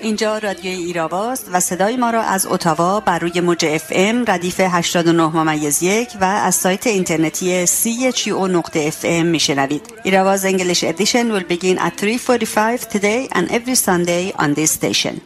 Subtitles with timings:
[0.00, 4.60] اینجا رادیوی ایراواست و صدای ما را از اتاوا بر روی موج اف ام ردیف
[4.60, 9.82] 89 ممیز یک و از سایت اینترنتی سی اچ یو او نقطه اف ام میشنوید.
[10.02, 15.20] Irava's English edition will begin at 3.45 today and every Sunday on this station.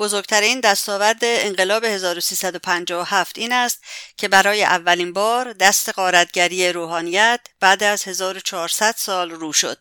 [0.00, 3.84] بزرگترین دستاورد انقلاب 1357 این است
[4.16, 9.78] که برای اولین بار دست قارتگری روحانیت بعد از 1400 سال رو شد.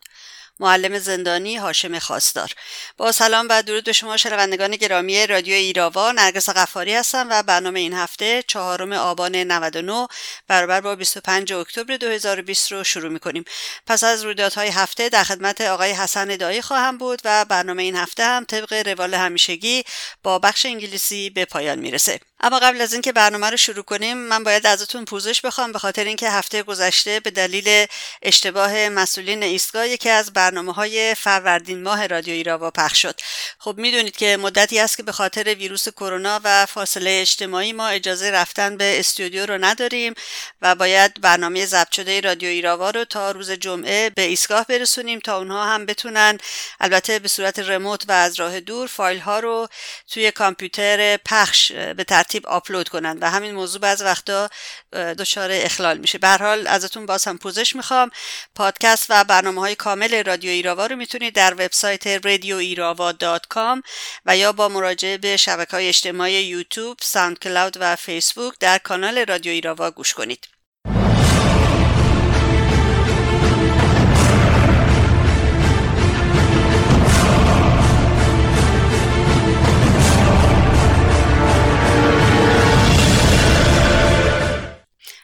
[0.60, 2.54] معلم زندانی هاشم خواستار.
[2.98, 6.12] با سلام و درود به شما شنوندگان گرامی رادیو ایراوا.
[6.12, 10.08] نرگس قفاری هستم و برنامه این هفته چهارم آبان 99
[10.48, 13.44] برابر با 25 اکتبر 2020 رو شروع می‌کنیم.
[13.88, 18.24] پس از رویدادهای هفته در خدمت آقای حسن دایی خواهم بود و برنامه این هفته
[18.24, 19.84] هم طبق روال همیشگی
[20.24, 22.29] با بخش انگلیسی به پایان می‌رسه.
[22.42, 26.04] اما قبل از اینکه برنامه رو شروع کنیم من باید ازتون پوزش بخوام به خاطر
[26.04, 27.86] اینکه هفته گذشته به دلیل
[28.22, 33.20] اشتباه مسئولین ایستگاه یکی از برنامه های فروردین ماه رادیو ایراوا پخش شد.
[33.60, 38.32] خب می‌دونید که مدتی است که به خاطر ویروس کرونا و فاصله اجتماعی ما اجازه
[38.32, 40.14] رفتن به استودیو رو نداریم
[40.62, 45.38] و باید برنامه ضبط شده رادیو ایراوا رو تا روز جمعه به ایستگاه برسونیم تا
[45.38, 46.38] اونها هم بتونن
[46.80, 49.68] البته به صورت remote و از راه دور فایل ها رو
[50.08, 54.50] توی کامپیوتر پخش به ترتیب آپلود کنن و همین موضوع بعض وقتا
[54.92, 58.10] دچار اخلال میشه به هر حال ازتون باز هم پوزش می‌خوام
[58.56, 62.08] پادکست و برنامه های کامل رادیو ایراوا رو می‌تونید در وبسایت
[62.58, 63.14] ایراوا
[64.26, 69.18] و یا با مراجعه به شبکه های اجتماعی یوتیوب، ساوند کلاود و فیسبوک در کانال
[69.18, 70.59] رادیو ایراوا گوش کنید.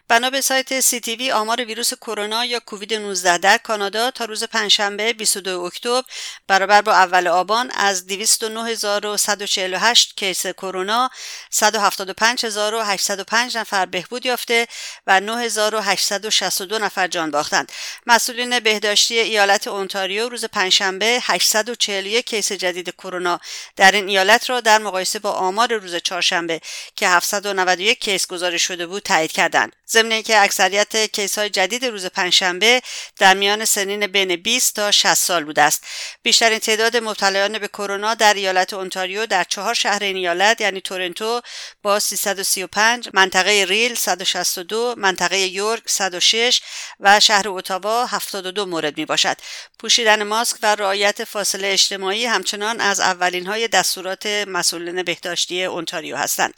[0.08, 4.26] بنا به سایت سی تی وی آمار ویروس کرونا یا کووید 19 در کانادا تا
[4.26, 6.04] روز پنجشنبه 22 اکتبر
[6.48, 11.10] برابر با اول آبان از 209148 case کرونا
[11.52, 14.68] 175805 نفر بهبود یافته
[15.08, 17.72] و 9862 نفر جان باختند.
[18.06, 23.40] مسئولین بهداشتی ایالت اونتاریو روز پنجشنبه 841 case جدید کرونا
[23.76, 26.62] در این ایالت را در مقایسه با آمار روز چهارشنبه
[26.96, 29.76] که 791 case گزارش شده بود تایید کردند.
[29.92, 32.82] ضمن که اکثریت case های جدید روز پنجشنبه
[33.18, 35.84] در میان سنین بین 20 تا 60 سال بوده است.
[36.24, 41.42] بیشترین تعداد مبتلایان به کرونا در ایالت اونتاریو در چهار شهر این ایالت یعنی تورنتو
[41.84, 46.62] با 335 منطقه پیل 162 منطقه یورک 106
[47.00, 49.38] و شهر اتاوا 72 مورد می باشد
[49.80, 56.54] پوشیدن ماسک و رعایت فاصله اجتماعی همچنان از اولویت های دستورات مسئولین بهداشتی اونتاریو هستند.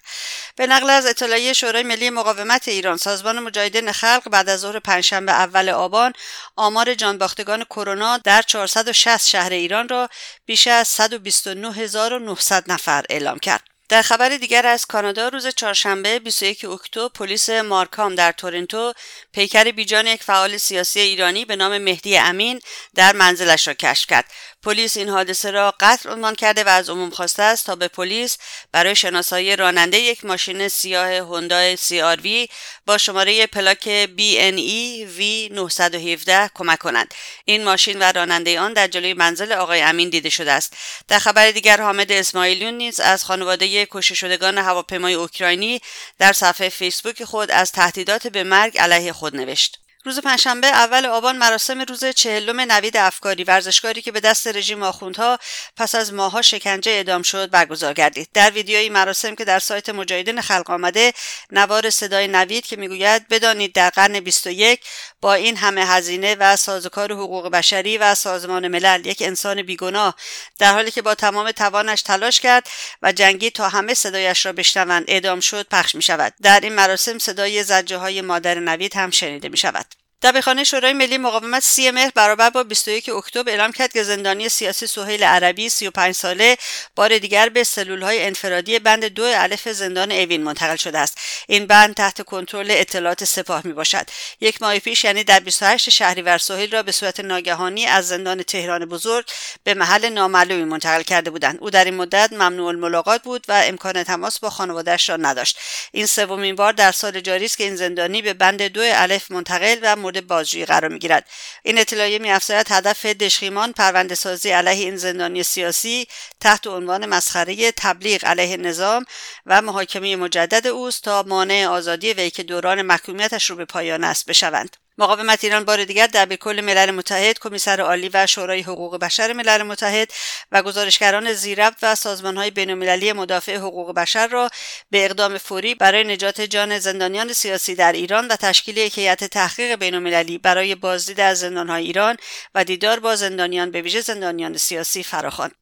[0.56, 5.32] به نقل از اطلاعیه شورای ملی مقاومت ایران سازمان مجاهدین خلق بعد از ظهر پنجشنبه
[5.32, 6.14] اول آبان
[6.56, 10.10] آمار جانباختگان کرونا در 460 شهر ایران را
[10.46, 13.77] بیش از 129900 نفر اعلام کرد.
[13.90, 18.94] در خبر دیگر از کانادا روز چهارشنبه 21 اکتبر پلیس مارکام در تورنتو
[19.34, 22.62] پیکر بیجان یک فعال سیاسی ایرانی به نام مهدی امین
[22.96, 24.26] در منزلش را کشف کرد.
[24.64, 28.38] پلیس این حادثه را قتل عنوان کرده و از عموم خواسته است تا به پلیس
[28.72, 32.52] برای شناسایی راننده یک ماشین سیاه هوندای CRV
[32.86, 37.14] با شماره پلاک BNE V917 کمک کنند.
[37.46, 40.74] این ماشین و راننده آن در جلوی منزل آقای امین دیده شده است.
[41.08, 45.82] در خبر دیگر حامد اسماعیلیون نیز از خانواده کشته شدگان هواپیمای اوکراینی
[46.20, 49.80] در صفحه فیسبوک خود از تهدیدات به مرگ علیه خود نوشت.
[50.08, 55.40] روز پنجشنبه اول آبان مراسم روز چهلم نوید افکاری ورزشکاری که به دست رژیم آخوندها
[55.78, 58.30] پس از ماها شکنجه اعدام شد برگزار گردید.
[58.34, 61.14] در ویدیوی مراسم که در سایت مجاهدین خلق آمده
[61.52, 64.80] نوار صدای نوید که می‌گوید بدانید در قرن 21
[65.22, 70.16] با این همه هزینه و سازوکار حقوق بشری و سازمان ملل یک انسان بیگناه
[70.60, 72.68] در حالی که با تمام توانش تلاش کرد
[73.02, 77.18] و جنگی تا همه صدایش را بشنوند اعدام شد پخش می شود در این مراسم
[77.18, 79.86] صدای زجه های مادر نوید هم شنیده می شود
[80.22, 84.88] دبیرخانه شورای ملی مقاومت سی مهر برابر با 21 اکتبر اعلام کرد که زندانی سیاسی
[84.88, 86.58] سهیل عربی 35 ساله
[86.96, 87.64] بار دیگر به
[88.02, 91.18] های انفرادی بند دو الف زندان اوین منتقل شده است.
[91.48, 94.10] این بند تحت کنترل اطلاعات سپاه می باشد
[94.42, 98.86] یک ماه پیش یعنی در 28 شهریور سهیل را به صورت ناگهانی از زندان تهران
[98.86, 99.26] بزرگ
[99.64, 101.58] به محل نامعلومی منتقل کرده بودند.
[101.62, 105.58] او در این مدت ممنوع الملاقات بود و امکان تماس با خانوادهش را نداشت.
[105.92, 109.78] این سومین بار در سال جاری است که این زندانی به بند دو الف منتقل
[109.82, 111.30] و مورد بازجویی قرار می‌گیرد.
[111.64, 116.08] این اطلاعیه میافزاید هدف دشخیمان پرونده سازی علیه این زندانی سیاسی
[116.40, 119.06] تحت عنوان مسخره تبلیغ علیه نظام
[119.46, 124.26] و محاکمه مجدد اوست تا مانع آزادی وی که دوران محکومیتش رو به پایان است
[124.26, 124.78] بشوند.
[125.00, 129.64] مقاومت ایران بار دیگر در کل ملل متحد کمیسر عالی و شورای حقوق بشر ملل
[129.64, 130.12] متحد
[130.52, 134.50] و گزارشگران زیربط و سازمانهای بینالمللی مدافع حقوق بشر را
[134.92, 140.38] به اقدام فوری برای نجات جان زندانیان سیاسی در ایران و تشکیل هیئت تحقیق بینالمللی
[140.38, 142.18] برای بازدید از زندانهای ایران
[142.56, 145.56] و دیدار با زندانیان به ویژه زندانیان سیاسی فراخواند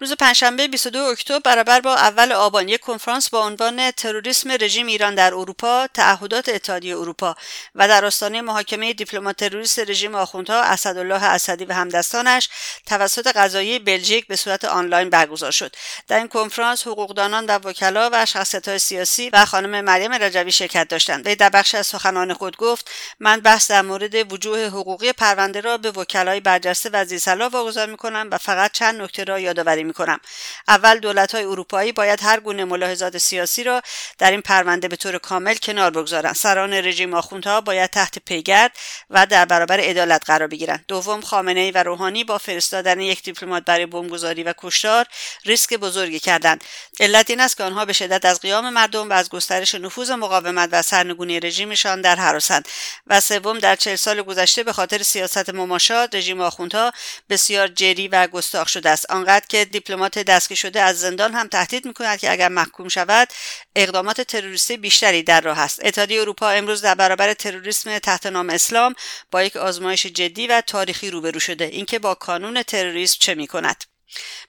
[0.00, 5.14] روز پنجشنبه 22 اکتبر برابر با اول آبان یک کنفرانس با عنوان تروریسم رژیم ایران
[5.14, 7.34] در اروپا تعهدات اتحادیه اروپا
[7.74, 12.48] و در آستانه محاکمه دیپلمات تروریست رژیم آخوندها اسدالله اسدی و همدستانش
[12.86, 15.76] توسط قضایی بلژیک به صورت آنلاین برگزار شد.
[16.08, 21.26] در این کنفرانس حقوقدانان و وکلا و شخصیت‌های سیاسی و خانم مریم رجوی شرکت داشتند.
[21.26, 22.90] وی در بخش از سخنان خود گفت
[23.20, 28.28] من بحث در مورد وجوه حقوقی پرونده را به وکلای برجسته و زیرسلا واگذار می‌کنم
[28.30, 30.20] و فقط چند نکته را یادآوری می کنم
[30.68, 33.82] اول دولت های اروپایی باید هر گونه ملاحظات سیاسی را
[34.18, 38.72] در این پرونده به طور کامل کنار بگذارند سران رژیم آخوندها باید تحت پیگرد
[39.10, 43.64] و در برابر عدالت قرار بگیرند دوم خامنه ای و روحانی با فرستادن یک دیپلمات
[43.64, 45.06] برای بمبگذاری و کشتار
[45.44, 46.64] ریسک بزرگی کردند.
[47.00, 50.68] علت این است که آنها به شدت از قیام مردم و از گسترش نفوذ مقاومت
[50.72, 52.68] و سرنگونی رژیمشان در حراسند.
[53.06, 56.92] و سوم در چهل سال گذشته به خاطر سیاست مماشات رژیم آخوندها
[57.30, 59.10] بسیار جری و گستاخ شده است.
[59.10, 63.28] آنقدر که دیپلمات دستگیر شده از زندان هم تهدید می‌کند که اگر محکوم شود
[63.76, 65.84] اقدامات تروریستی بیشتری در راه است.
[65.84, 68.94] اتحادیه اروپا امروز در برابر تروریسم تحت نام اسلام
[69.30, 71.64] با یک آزمایش جدی و تاریخی روبرو شده.
[71.64, 73.84] اینکه با کانون تروریسم چه می‌کند؟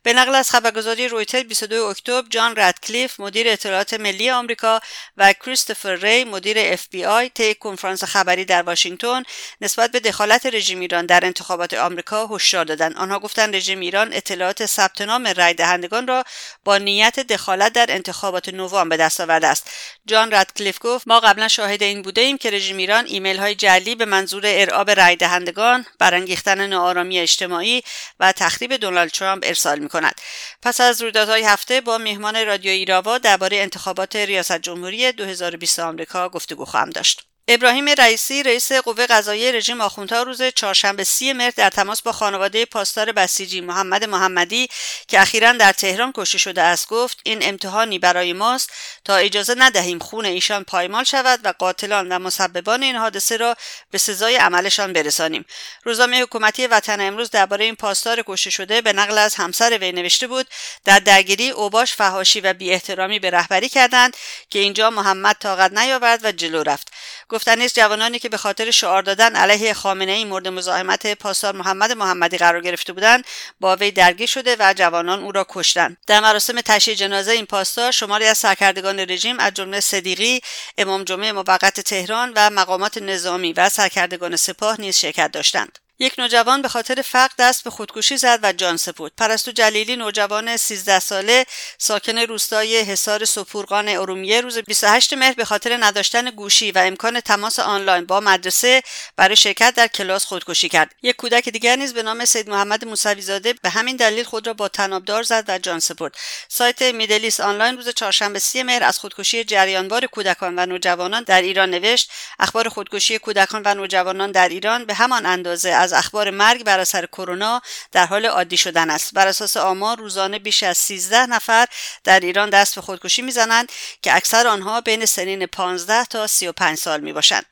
[0.04, 4.80] به نقل از خبرگزاری رویتر 22 اکتبر جان ردکلیف مدیر اطلاعات ملی آمریکا
[5.18, 9.24] و کریستوفر ری مدیر اف بی آی طی کنفرانس خبری در واشنگتن
[9.62, 14.66] نسبت به دخالت رژیم ایران در انتخابات آمریکا هشدار دادند آنها گفتند رژیم ایران اطلاعات
[14.66, 16.24] ثبت نام رای دهندگان را
[16.64, 19.70] با نیت دخالت در انتخابات نوامبر به دست آورده است.
[20.08, 23.96] جان ردکلیف گفت ما قبلا شاهد این بوده ایم که رژیم ایران ایمیل های جعلی
[23.96, 27.84] به منظور ارعاب رای دهندگان برانگیختن ناآرامی اجتماعی
[28.20, 30.22] و تخریب دونالد ترامپ ارسال می کند.
[30.62, 36.66] پس از رویدادهای هفته با میهمان رادیو ایراوا درباره انتخابات ریاست جمهوری 2020 آمریکا گفتگو
[36.66, 37.35] خواهم داشت.
[37.48, 42.66] ابراهیم رئیسی رئیس قوه قضاییه رژیم آخوندها روز چهارشنبه سی مهر در تماس با خانواده
[42.66, 44.68] پاسدار بسیجی محمد محمدی
[45.08, 48.70] که اخیرا در تهران کشته شده است گفت این امتحانی برای ماست.
[49.04, 53.56] تا اجازه ندهیم خون ایشان پایمال شود و قاتلان و مسببان این حادثه را
[53.92, 55.46] به سزای عملشان برسانیم.
[55.84, 60.28] روزنامه حکومتی وطن امروز درباره این پاسدار کشته شده به نقل از همسر وی نوشته
[60.28, 60.48] بود.
[60.86, 64.18] در درگیری اوباش فهاشی و بی احترامی به رهبری کردند
[64.50, 66.92] که اینجا محمد طاقت نیاورد و جلو رفت.
[67.30, 71.92] گفتن نیست جوانانی که به خاطر شعار دادن علیه خامنه ای مورد مزاحمت پاسدار محمد
[71.92, 73.26] محمدی قرار گرفته بودند
[73.60, 75.98] با وی درگیر شده و جوانان او را کشتند.
[76.08, 80.42] در مراسم تشییع جنازه این پاسدار شماری از سرکردگان رژیم از جمله صدیقی
[80.78, 85.85] امام جمعه موقت تهران و مقامات نظامی و سرکردگان سپاه نیز شرکت داشتند.
[86.00, 89.12] یک نوجوان به خاطر فقر دست به خودکشی زد و جان سپرد.
[89.18, 91.46] پرستو جلیلی نوجوان 13 ساله
[91.78, 94.42] ساکن روستای حصار سپورقان ارومیه.
[94.42, 98.82] روز 28 مهر به خاطر نداشتن گوشی و امکان تماس آنلاین با مدرسه
[99.16, 100.96] برای شرکت در کلاس خودکشی کرد.
[101.02, 104.54] یک کودک دیگر نیز به نام سید محمد موسوی زاده به همین دلیل خود را
[104.54, 106.16] با تنابدار زد و جان سپرد.
[106.50, 111.70] سایت میدلیس آنلاین روز چهارشنبه 30 مهر از خودکشی جریانوار کودکان و نوجوانان در ایران
[111.70, 112.12] نوشت.
[112.40, 117.06] اخبار خودکشی کودکان و نوجوانان در ایران به همان اندازه از اخبار مرگ بر اثر
[117.06, 117.62] کرونا
[117.92, 121.68] در حال عادی شدن است بر اساس آمار روزانه بیش از 13 نفر
[122.04, 127.00] در ایران دست به خودکشی می‌زنند که اکثر آنها بین سنین 15 تا 35 سال
[127.02, 127.46] می باشند.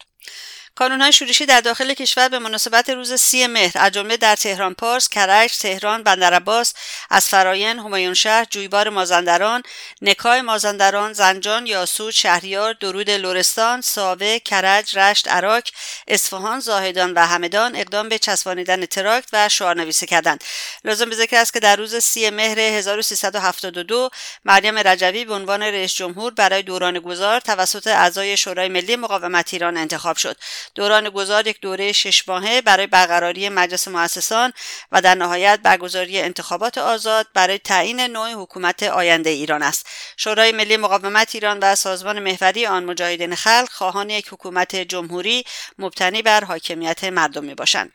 [0.80, 5.10] های شورشی در داخل کشور به مناسبت روز سی مهر از جمله در تهران پارس،
[5.10, 6.74] کرج، تهران، بندرعباس،
[7.12, 9.64] اسفراین، همایون شهر، جویبار مازندران،
[10.02, 15.64] نکای مازندران، زنجان، یاسود، شهریار، درود لورستان، ساوه، کرج، رشت، عراق،
[16.08, 20.44] اصفهان، زاهدان و همدان اقدام به چسبانیدن تراکت و شعارنویسی کردند.
[20.84, 24.10] لازم به ذکر است که در روز سی مهر 1372
[24.46, 29.78] مریم رجوی به عنوان رئیس جمهور برای دوران گذار توسط اعضای شورای ملی مقاومت ایران
[29.78, 30.38] انتخاب شد.
[30.76, 34.54] دوران گذار یک دوره شش ماهه برای برقراری مجلس مؤسسان
[34.92, 39.88] و در نهایت برگزاری انتخابات آزاد برای تعیین نوع حکومت آینده ایران است.
[40.18, 45.44] شورای ملی مقاومت ایران و سازمان محوری آن مجاهدین خلق خواهان یک حکومت جمهوری
[45.78, 47.92] مبتنی بر حاکمیت مردم می باشند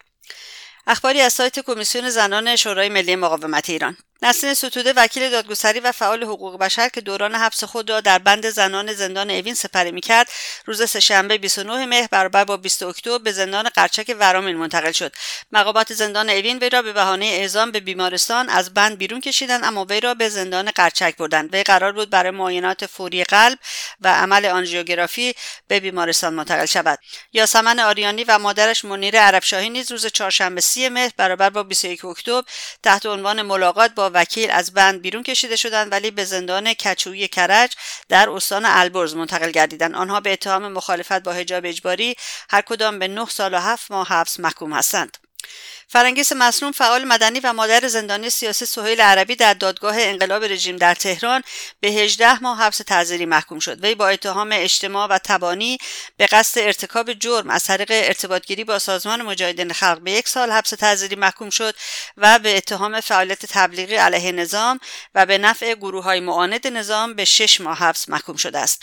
[0.87, 3.97] اخباری از سایت کمیسیون زنان شورای ملی مقاومت ایران.
[4.23, 8.51] نسرین ستوده وکیل دادگستری و فعال حقوق بشر که دوران حبس خود را در بند
[8.51, 10.29] زنان زندان اوین سپری می‌کرد
[10.65, 15.13] روز سهشنبه 29 مهر برابر با 20 اکتبر به زندان قرچک ورامین منتقل شد.
[15.53, 19.85] مقامات زندان اوین وی را به بهانه اعزام به بیمارستان از بند بیرون کشیدند اما
[19.85, 21.55] وی را به زندان قرچک بردند.
[21.55, 23.59] وی قرار بود برای معاینات فوری قلب
[24.01, 25.35] و عمل آنژیوگرافی
[25.69, 26.99] به بیمارستان منتقل شود.
[27.33, 32.43] یاسمن آریانی و مادرش منیر عربشاهی نیز روز چهارشنبه 30 مهر برابر با 21 اکتبر
[32.83, 37.75] تحت عنوان ملاقات با وکیل از بند بیرون کشیده شدند ولی به زندان کچوی کرج
[38.09, 39.95] در استان البرز منتقل گردیدند.
[39.95, 42.17] آنها به اتهام مخالفت با حجاب اجباری
[42.51, 45.28] هر کدام به 9 سال و 7 ماه حبس محکوم هستند.
[45.91, 50.95] فرنگیس مسلوم فعال مدنی و مادر زندانی سیاسی سهیل عربی در دادگاه انقلاب رژیم در
[50.95, 51.43] تهران
[51.81, 53.85] به 18 ماه حبس تعزیری محکوم شد.
[53.85, 55.79] وی با اتهام اجتماع و تبانی
[56.17, 60.71] به قصد ارتکاب جرم از طریق ارتباطگیری با سازمان مجاهدین خلق به یک سال حبس
[60.71, 61.75] تعزیری محکوم شد
[62.17, 64.81] و به اتهام فعالیت تبلیغی علیه نظام
[65.15, 68.83] و به نفع گروه های معاند نظام به 6 ماه حبس محکوم شده است.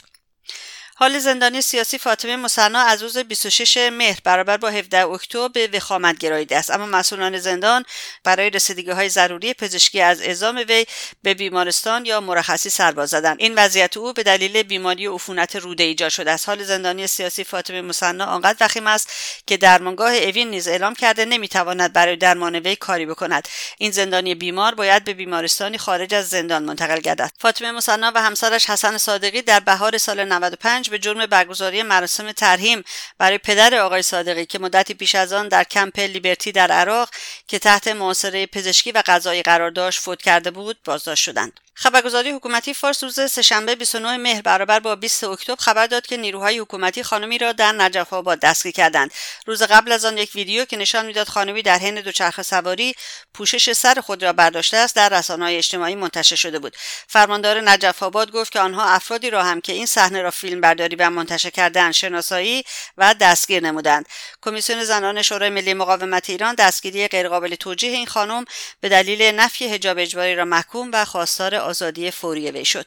[0.98, 6.18] حال زندانی سیاسی فاطمه مصنا از روز 26 مهر برابر با 17 اکتبر به وخامت
[6.18, 6.72] گراییده است.
[6.72, 7.86] اما مسئولان زندان
[8.24, 10.86] برای رسیدگی های ضروری پزشکی از اعزام وی
[11.24, 13.38] به بیمارستان یا مرخصی سرباز زدند.
[13.40, 16.50] این وضعیت او به دلیل بیماری عفونت روده ایجاد شده است.
[16.50, 19.10] حال زندانی سیاسی فاطمه مصنا آنقدر وخیم است
[19.48, 23.48] که درمانگاه اوین نیز اعلام کرده نمی‌تواند برای درمان وی کاری بکند.
[23.78, 27.32] این زندانی بیمار باید به بیمارستانی خارج از زندان منتقل گردد.
[27.40, 32.84] فاطمه مصنا و همسرش حسن صادقی در بهار سال 95 به جرم برگزاری مراسم ترهیم
[33.18, 37.10] برای پدر آقای صادقی که مدتی پیش از آن در کمپ لیبرتی در عراق
[37.48, 41.60] که تحت معاصره پزشکی و غذایی قرار داشت فوت کرده بود بازداشت شدند.
[41.78, 46.60] خبرگزاری حکومتی فارس روز سهشنبه 29 مهر برابر با 20 اکتبر خبر داد که نیروهای
[46.60, 49.12] حکومتی خانمی را در نجف آباد دستگیر کردند.
[49.46, 52.96] روز قبل از آن یک ویدیو که نشان می‌داد خانمی در حین دوچرخه سواری
[53.34, 56.76] پوشش سر خود را برداشته است در رسانه‌های اجتماعی منتشر شده بود.
[57.08, 58.04] فرماندار نجف
[58.34, 61.94] گفت که آنها افرادی را هم که این صحنه را فیلم برداری و منتشر کردند
[61.94, 62.64] شناسایی
[62.98, 64.06] و دستگیر نمودند.
[64.46, 68.46] کمیسیون زنان شورای ملی مقاومت ایران دستگیری غیرقابل توجیه این خانم
[68.82, 72.86] به دلیل نفی حجاب اجباری را محکوم و خواستار آزادی فوری وی شد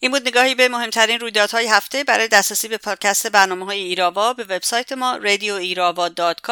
[0.00, 4.44] این بود نگاهی به مهمترین رویدادهای هفته برای دسترسی به پادکست برنامه های ایراوا به
[4.44, 5.18] وبسایت ما
[5.58, 6.08] ایراوا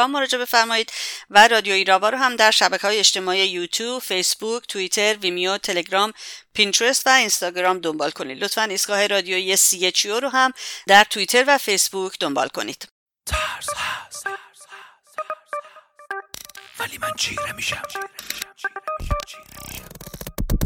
[0.07, 0.93] مراجعه بفرمایید
[1.31, 6.12] و رادیو ایراوا رو هم در شبکه های اجتماعی یوتیوب، فیسبوک، توییتر، ویمیو، تلگرام،
[6.55, 8.45] پینترست و اینستاگرام دنبال کنید.
[8.45, 10.52] لطفا ایستگاه رادیویی سی رو هم
[10.87, 12.96] در توییتر و فیسبوک دنبال کنید.
[13.26, 14.26] ترس هست.
[16.80, 17.83] ولی من چیره میشم.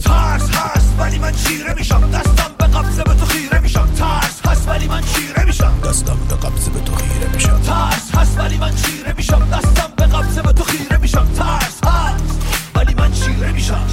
[0.05, 2.11] ترس هست ولی من چیره میشم.
[2.11, 3.95] دستم به قبضه به تو خیره میشم.
[3.95, 5.81] ترس هست ولی من چیره میشم.
[5.85, 7.61] دستم به قبضه به تو خیره میشم.
[7.63, 9.49] ترس هست ولی من چیره میشم.
[9.51, 11.33] دستم به قبضه به تو خیره میشم.
[11.33, 12.37] ترس هست
[12.75, 13.87] ولی من چیره میشم.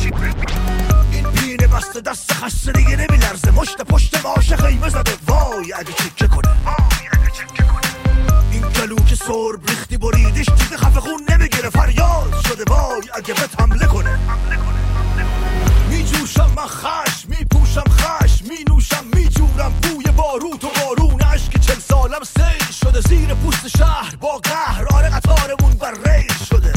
[1.11, 3.51] این پینه بسته دست خسته دیگه نمیلرزه.
[3.51, 6.49] مشت پشت باشه خیمه زده وای اگه چکه کنه.
[7.01, 7.86] این
[8.77, 13.85] گلو که سرب ریختی بریدش چیز خفه خون نمی‌گیره فریاد شده وای اگه بهت حمله
[13.85, 14.19] کنه.
[15.89, 21.21] می جوشم من خش می پوشم خش می نوشم می جورم بوی باروت و بارون.
[21.21, 24.85] عشق چل سالم سیل شده زیر پوست شهر با قهر.
[24.95, 26.73] آره قطارمون بر ریل شده.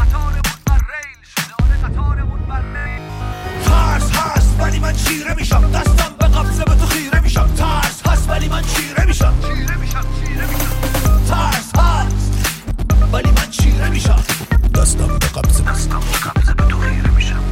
[3.64, 5.71] ترس هست ولی من چیره میشم.
[5.71, 7.54] دستم به قبضه به تو خیره میشم.
[7.54, 9.35] ترس هست ولی من چیره میشم.
[9.40, 9.89] ترس
[14.80, 15.62] دستم به قبضه
[16.54, 17.44] به تو خیره میشم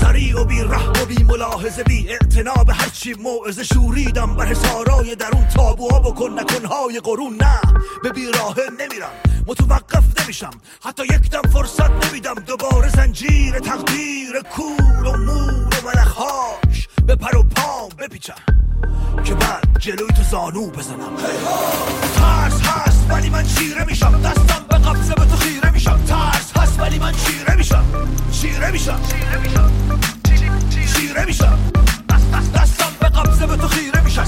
[0.00, 4.34] سریع و بی رحم و بی ملاحظه بی اعتناب هرچی موعظه شوریدم.
[4.36, 7.34] بر حسارای درون تابوها بکن نکنهای قرون.
[7.34, 7.60] نه
[8.02, 9.10] به بیراه نمیرم
[9.46, 10.50] متوقف نمیشم.
[10.84, 12.34] حتی یک دم فرصت نمیدم.
[12.34, 18.34] دوباره زنجیر تقدیر کور و مور و ملخهاش به پر و پام بپیچم.
[19.24, 21.16] که بعد جلوی تو زانو بزنم.
[22.16, 24.20] ترس هست ولی من چیره میشم.
[24.20, 25.67] دستم به قبضه به تو خیره
[26.88, 27.84] ولی من چیره میشم.
[28.32, 29.00] چیره میشم.
[30.96, 31.58] چیره میشم.
[32.54, 34.26] دستم به قبضه به تو خیره میشم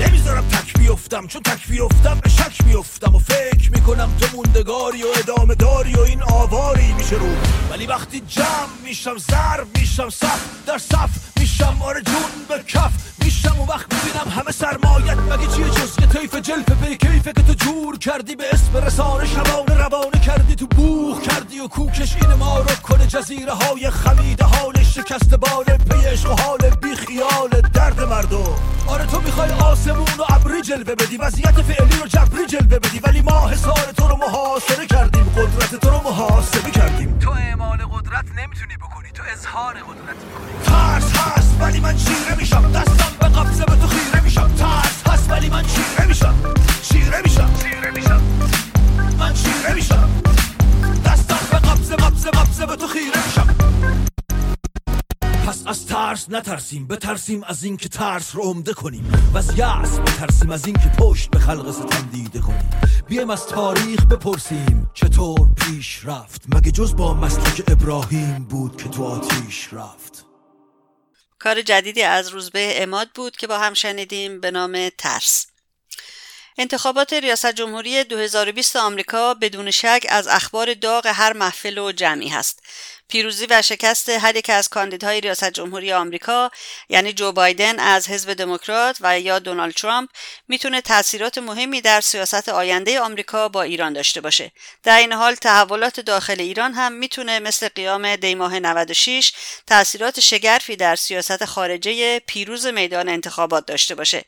[0.00, 5.06] نمی‌ذارم تک بیفتم چون تک بیفتم به شک بیفتم و فکر می‌کنم تو موندگاری و
[5.16, 7.28] ادامه داری و این آواری میشه رو.
[7.70, 12.14] ولی وقتی جمع میشم ضرب میشم صف در صف میشم آره جون
[12.48, 12.92] به کف
[13.24, 15.18] میشم و وقت می‌بینم همه سرمایت.
[15.18, 19.26] مگه چیه جز یه طیف جلف به کیف که تو جور کردی به اسم رسانه
[19.26, 24.44] شبانه روانه کردی تو بوخ کردی و کوکش این ما رو کنه جزیره های خمیده
[24.44, 28.54] حال شکست باله پیش و حال بی خیال درد مردم.
[28.86, 33.20] آره تو می‌خوای آسمون و ابری جلوه بدی وضعیت فعلی رو جبری جلوه بدی ولی
[33.20, 37.18] ما حسار تو رو محاصره کردیم قدرت تو رو محاسبه کردیم.
[37.18, 40.64] تو اعمال قدرت نمی‌تونی بکنی تو اظهار قدرت می‌کنی.
[40.64, 43.09] ترس هست ولی من چیره میشم دستم
[55.70, 59.30] از ترس نترسیم بترسیم از اینکه ترس رو عمده کنیم.
[59.34, 62.70] و از یأس بترسیم از اینکه پشت به خلق ستم دیده کنیم.
[63.08, 69.04] بیایم از تاریخ بپرسیم چطور پیش رفت؟ مگه جز با مسلک ابراهیم بود که تو
[69.04, 70.24] آتیش رفت؟
[71.38, 75.46] کار جدیدی از روزبه اماد بود که با هم شنیدیم به نام ترس.
[76.58, 82.62] انتخابات ریاست جمهوری 2020 آمریکا بدون شک از اخبار داغ هر محفل و جمعی هست.
[83.10, 86.50] پیروزی و شکست هر یک از کاندیدهای ریاست جمهوری آمریکا
[86.88, 90.10] یعنی جو بایدن از حزب دموکرات و یا دونالد ترامپ
[90.48, 94.52] می‌تونه تاثیرات مهمی در سیاست آینده آمریکا با ایران داشته باشه.
[94.82, 99.32] در این حال تحولات داخل ایران هم می‌تونه مثل قیام دیماه 96
[99.66, 104.24] تاثیرات شگرفی در سیاست خارجه پیروز میدان انتخابات داشته باشه.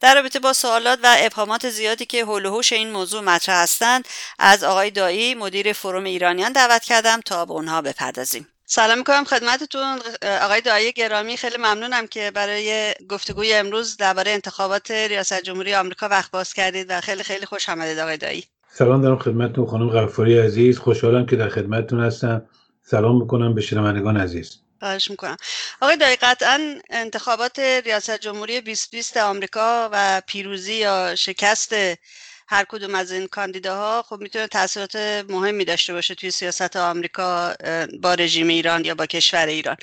[0.00, 4.08] در رابطه با سوالات و ابهامات زیادی که حول و این موضوع مطرح هستند
[4.38, 8.19] از آقای دایی مدیر فروم ایرانیان دعوت کردم تا به اونها بپردازیم
[8.66, 10.00] سلام می‌کنم خدمتتون.
[10.42, 16.30] آقای دایی گرامی خیلی ممنونم که برای گفتگوی امروز درباره انتخابات ریاست جمهوری آمریکا وقت
[16.30, 20.78] باز کردید و خیلی خیلی خوش آمدید آقای دایی سلام دارم خدمتتون خانم غفاری عزیز.
[20.78, 22.42] خوشحالم که در خدمتتون هستم.
[22.82, 24.56] سلام می‌کنم به شنوندگان عزیز.
[24.80, 25.36] خواهش می‌کنم.
[25.80, 31.74] آقای دایی قطعا انتخابات ریاست جمهوری 2020 آمریکا و پیروزی یا شکست
[32.52, 34.96] هر کدوم از این کاندیداها خب می‌تونه تاثیرات
[35.28, 37.54] مهمی داشته باشه توی سیاست آمریکا
[38.00, 39.76] با رژیم ایران یا با کشور ایران.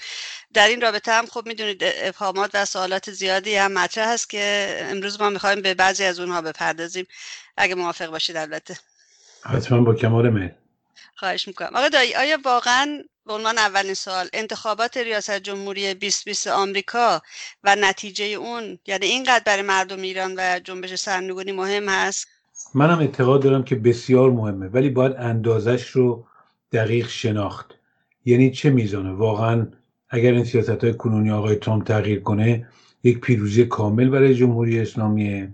[0.54, 5.22] در این رابطه هم خب می‌دونید ابهامات و سوالات زیادی هم مطرح هست که امروز
[5.22, 7.08] ما می‌خوایم به بعضی از اونها بپردازیم.
[7.58, 8.78] اگه موافق باشید البته.
[9.46, 10.52] حتما با کمال میل.
[11.16, 11.76] خواهش می‌کنم.
[11.76, 17.22] آقا دایی آیا واقعا به عنوان اولین سوال انتخابات ریاست جمهوری 2020 آمریکا
[17.64, 22.28] و نتیجه اون یعنی اینقدر برای مردم ایران و جنبش سرنگونی مهم هست؟
[22.76, 26.26] منم اعتقاد دارم که بسیار مهمه ولی باید اندازش رو
[26.72, 27.76] دقیق شناخت.
[28.26, 29.68] یعنی چه میزانه؟ واقعا
[30.10, 32.68] اگر این سیاست های کنونی آقای ترامپ تغییر کنه
[33.04, 35.50] یک پیروزی کامل برای جمهوری اسلامیه.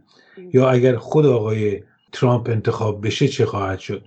[0.53, 4.05] یا اگر خود آقای ترامپ انتخاب بشه چه خواهد شد؟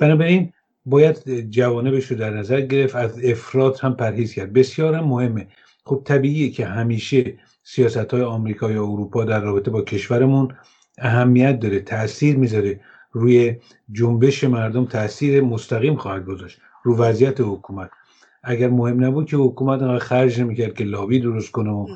[0.00, 0.52] بنابراین
[0.86, 4.52] باید جوانبش رو در نظر گرفت از افراد هم پرهیز کرد.
[4.52, 5.46] بسیار هم مهمه.
[5.84, 7.34] خب طبیعیه که همیشه
[7.64, 10.54] سیاست های آمریکا یا اروپا در رابطه با کشورمون
[10.98, 12.80] اهمیت داره تاثیر می‌ذاره.
[13.12, 13.56] روی
[13.92, 16.58] جنبش مردم تاثیر مستقیم خواهد گذاشت.
[16.82, 17.90] رو وضعیت حکومت.
[18.42, 21.86] اگر مهم نبود که حکومت انقدر خرج نمی‌کرد که لابی درست کنه و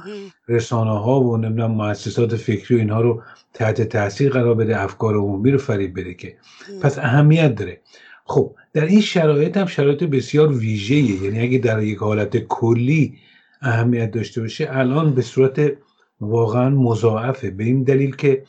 [0.49, 3.23] رسانه ها و نمی‌دونم مؤسسات فکری و اینها رو
[3.55, 6.37] تحت تاثیر قرار بده افکار عمومی رو فریب بده که.
[6.83, 7.81] پس اهمیت داره.
[8.25, 11.23] خب در این شرایط هم شرایط بسیار ویژه‌ایه.
[11.23, 13.15] یعنی اگه در یک حالت کلی
[13.63, 15.73] اهمیت داشته باشه الان به صورت
[16.21, 17.51] واقعا مضاعفه.
[17.51, 18.43] به این دلیل که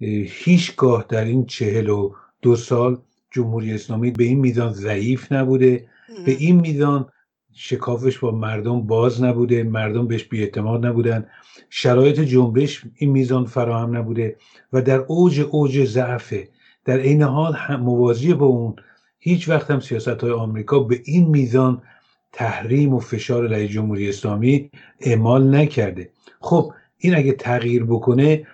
[0.00, 2.98] هیچگاه در این چهل و دو سال
[3.30, 5.88] جمهوری اسلامی به این میزان ضعیف نبوده.
[6.26, 7.08] به این میزان
[7.52, 11.26] شکافش با مردم باز نبوده مردم بهش بیاعتماد نبودن.
[11.70, 14.36] شرایط جنبش این میزان فراهم نبوده
[14.72, 16.48] و در اوج اوج ضعفه.
[16.84, 18.76] در عین حال موازی با اون
[19.18, 21.82] هیچ وقت هم سیاست های آمریکا به این میزان
[22.32, 26.10] تحریم و فشار علیه جمهوری اسلامی اعمال نکرده.
[26.40, 28.46] خب این اگه تغییر بکنه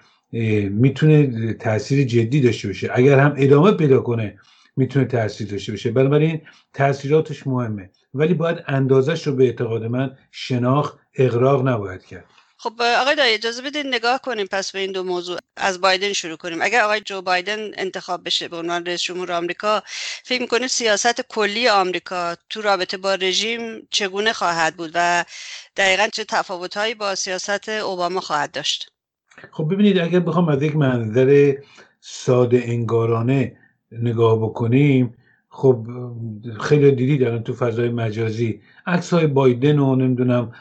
[0.70, 2.90] می‌تونه تاثیر جدی داشته باشه.
[2.94, 4.38] اگر هم ادامه پیدا کنه
[4.76, 5.90] می‌تونه تاثیر داشته باشه.
[5.90, 6.40] بنابراین
[6.72, 7.90] تاثیراتش مهمه.
[8.14, 12.24] ولی باید اندازش رو به اعتقاد من شناخت اقراق نباید کرد.
[12.56, 15.38] خب آقای دایی اجازه بدید نگاه کنیم پس به این دو موضوع.
[15.56, 16.62] از بایدن شروع کنیم.
[16.62, 19.82] اگر آقای جو بایدن انتخاب بشه به عنوان رئیس جمهور آمریکا
[20.24, 25.24] فکر می‌کنید سیاست کلی آمریکا تو رابطه با رژیم چگونه خواهد بود و
[25.76, 28.93] دقیقا چه تفاوتهایی با سیاست اوباما خواهد داشت؟
[29.50, 31.54] خب ببینید اگر بخوام از یک منظر
[32.00, 33.56] ساده انگارانه
[33.92, 35.14] نگاه بکنیم
[35.48, 35.86] خب
[36.60, 40.52] خیلی دیدید الان تو فضای مجازی عکس های بایدن و نمی‌دونم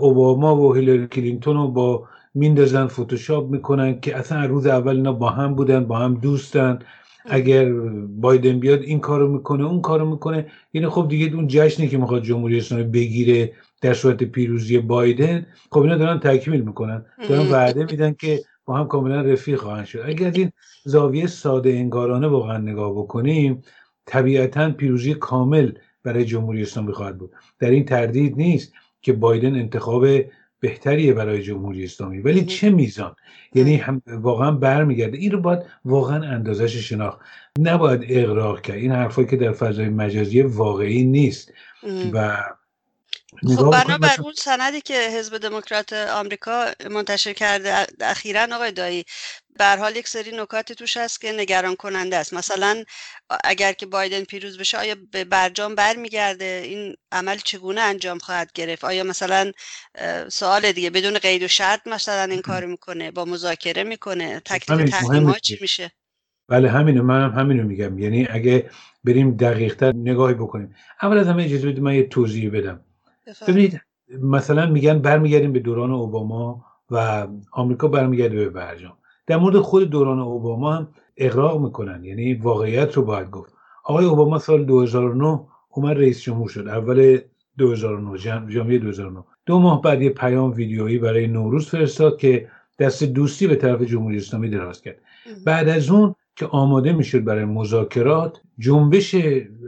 [0.00, 5.30] اوباما و هیلاری کلینتون رو با میندازن فتوشاپ می‌کنن که اصلا روز اول اینا با
[5.30, 6.78] هم بودن با هم دوستن.
[7.24, 7.72] اگر
[8.08, 10.46] بایدن بیاد این کارو می‌کنه اون کارو می‌کنه.
[10.72, 15.80] یعنی خب دیگه اون جشنی که می‌خواد جمهوری اسلامی بگیره در صورت پیروزی بایدن خب
[15.80, 17.04] اینا دارن تکمیل می‌کنن.
[17.28, 20.02] دارن وعده میدن که با هم کاملا رفیق خواهند شد.
[20.06, 20.52] اگر از این
[20.84, 23.62] زاویه ساده انگارانه واقعا نگاه بکنیم
[24.06, 25.72] طبیعتا پیروزی کامل
[26.04, 27.32] برای جمهوری اسلامی خواهد بود.
[27.58, 30.06] در این تردید نیست که بایدن انتخاب
[30.60, 32.18] بهتریه برای جمهوری اسلامی.
[32.20, 33.14] ولی چه میزان؟
[33.54, 35.18] یعنی هم واقعا برمیگرده.
[35.18, 37.20] این رو باید واقعا اندازش شناخت.
[37.58, 38.76] نباید اقراق کرد.
[38.76, 41.52] این حرفایی که در فضای مجازی واقعی نیست.
[42.12, 42.36] و
[43.56, 49.04] خب بنابر اون سندی که حزب دموکرات آمریکا منتشر کرده اخیرا آقای دایی
[49.58, 52.34] به حال یک سری نکاتی توش هست که نگران کننده است.
[52.34, 52.84] مثلا
[53.44, 58.84] اگر که بایدن پیروز بشه آیا به برجام برمیگرده؟ این عمل چگونه انجام خواهد گرفت؟
[58.84, 59.52] آیا مثلا
[60.28, 65.32] سوال دیگه بدون قید و شرط مثلا این کار می‌کنه با مذاکره می‌کنه تکلیف تحریم
[65.32, 65.90] چی میشه؟
[66.48, 67.98] بله همینو منم همینو میگم.
[67.98, 68.70] یعنی اگه
[69.04, 70.74] بریم دقیقتر نگاهی بکنیم.
[71.02, 72.84] اول از همه اجازه بدید من یه توضیح بدم.
[73.48, 73.80] ببینید
[74.22, 78.92] مثلا میگن برمیگردیم به دوران اوباما و آمریکا برمیگرده به برجام.
[79.26, 83.54] در مورد خود دوران اوباما هم اقراق می‌کنن یعنی واقعیت رو باید گفت.
[83.84, 87.18] آقای اوباما سال 2009 اومد رئیس جمهور شد اول
[87.58, 88.18] 2009
[88.50, 93.56] ژانویه 2009 دو ماه بعد یه پیام ویدیویی برای نوروز فرستاد که دست دوستی به
[93.56, 94.98] طرف جمهوری اسلامی دراز کرد.
[95.46, 99.16] بعد از اون که آماده می‌شد برای مذاکرات جنبش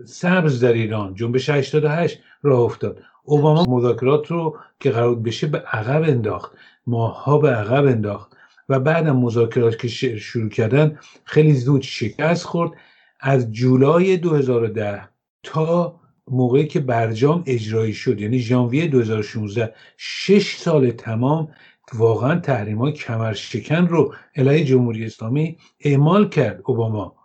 [0.04, 3.00] سبز در ایران جنبش 88 راه افتاد.
[3.24, 6.52] اوباما مذاکرات رو که قرار بشه به عقب انداخت.
[6.86, 8.36] ماها به عقب انداخت.
[8.68, 12.70] و بعدم مذاکرات که شروع کردن خیلی زود شکست خورد.
[13.20, 15.08] از جولای 2010
[15.42, 21.48] تا موقعی که برجام اجرایی شد یعنی ژانویه 2016 شش سال تمام
[21.94, 27.16] واقعا تحریم های کمرشکن رو علیه جمهوری اسلامی اعمال کرد اوباما.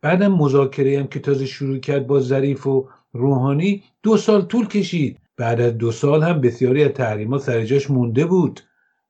[0.00, 5.19] بعدم مذاکره هم که تازه شروع کرد با ظریف و روحانی دو سال طول کشید.
[5.40, 8.60] بعد از دو سال هم بسیاری از تحریم ها سر جاش مونده بود.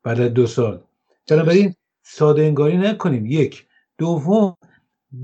[0.02, 0.80] بعد از دو سال.
[1.30, 3.26] بنابراین ساده انگاری نکنیم.
[3.26, 3.66] یک.
[3.98, 4.56] دوم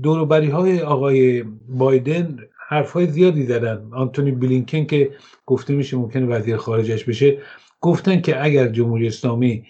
[0.03, 3.89] دوروبری های آقای بایدن حرف های زیادی زدن.
[3.93, 5.11] آنتونی بلینکن که
[5.45, 7.37] گفته میشه ممکنه وزیر خارجش بشه
[7.81, 9.65] گفتن که اگر جمهوری اسلامی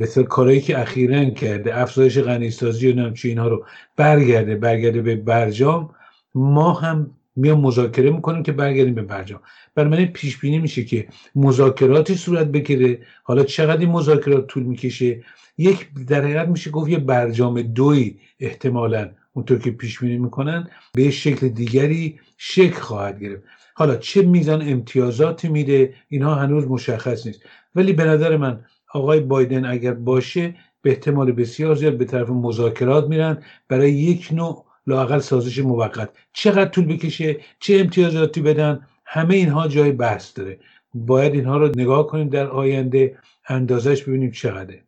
[0.00, 3.64] بسیار کارهایی که اخیرا کرده افزایش غنیسازی و نمچه اینها رو
[3.96, 5.94] برگرده برگرده به برجام
[6.34, 9.40] ما هم میام مذاکره می‌کنیم که برگردیم به برجام.
[9.74, 12.98] برای من پیش بینی میشه که مذاکراتی صورت بگیره.
[13.22, 15.22] حالا چقدر این مذاکرات طول می‌کشه؟
[15.58, 21.10] یک در حقیقت میشه گفت یه برجام دوی احتمالا اونطور که پیش بینی می‌کنن به
[21.10, 23.42] شکل دیگری شکل خواهد گرفت.
[23.74, 27.40] حالا چه میزان امتیازاتی میده؟ اینها هنوز مشخص نیست.
[27.74, 28.60] ولی به نظر من
[28.94, 33.42] آقای بایدن اگر باشه به احتمال بسیار زیاد به طرف مذاکرات میرن.
[33.68, 36.10] برای یک نوع لاقل سازش موقت.
[36.32, 40.60] چقدر طول بکشه؟ چه امتیازاتی بدن؟ همه اینها جای بحث داره.
[40.94, 44.84] باید اینها رو نگاه کنیم در آینده اندازش ببینیم چقدره.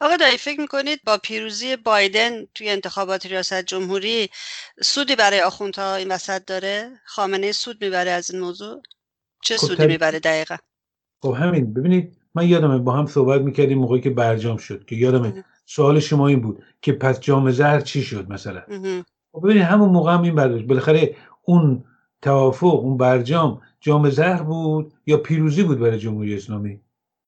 [0.00, 4.28] آقا دایی فکر می‌کنید با پیروزی بایدن توی انتخابات ریاست جمهوری
[4.82, 8.82] سودی برای آخوندها این وسط داره؟ خامنه سود می‌بره از این موضوع؟
[9.42, 10.56] چه خب سودی می‌بره دقیقا؟
[11.22, 11.74] خب همین.
[11.74, 16.28] ببینید من یادمه با هم صحبت می‌کردیم موقعی که برجام شد که یادمه سوال شما
[16.28, 18.62] این بود که پس جام زهر چی شد مثلا؟
[19.32, 21.84] خب ببینید همون موقع هم این برداشت بالاخره اون
[22.22, 26.80] توافق اون برجام جام زهر بود یا پیروزی بود برای جمهوری اسلامی؟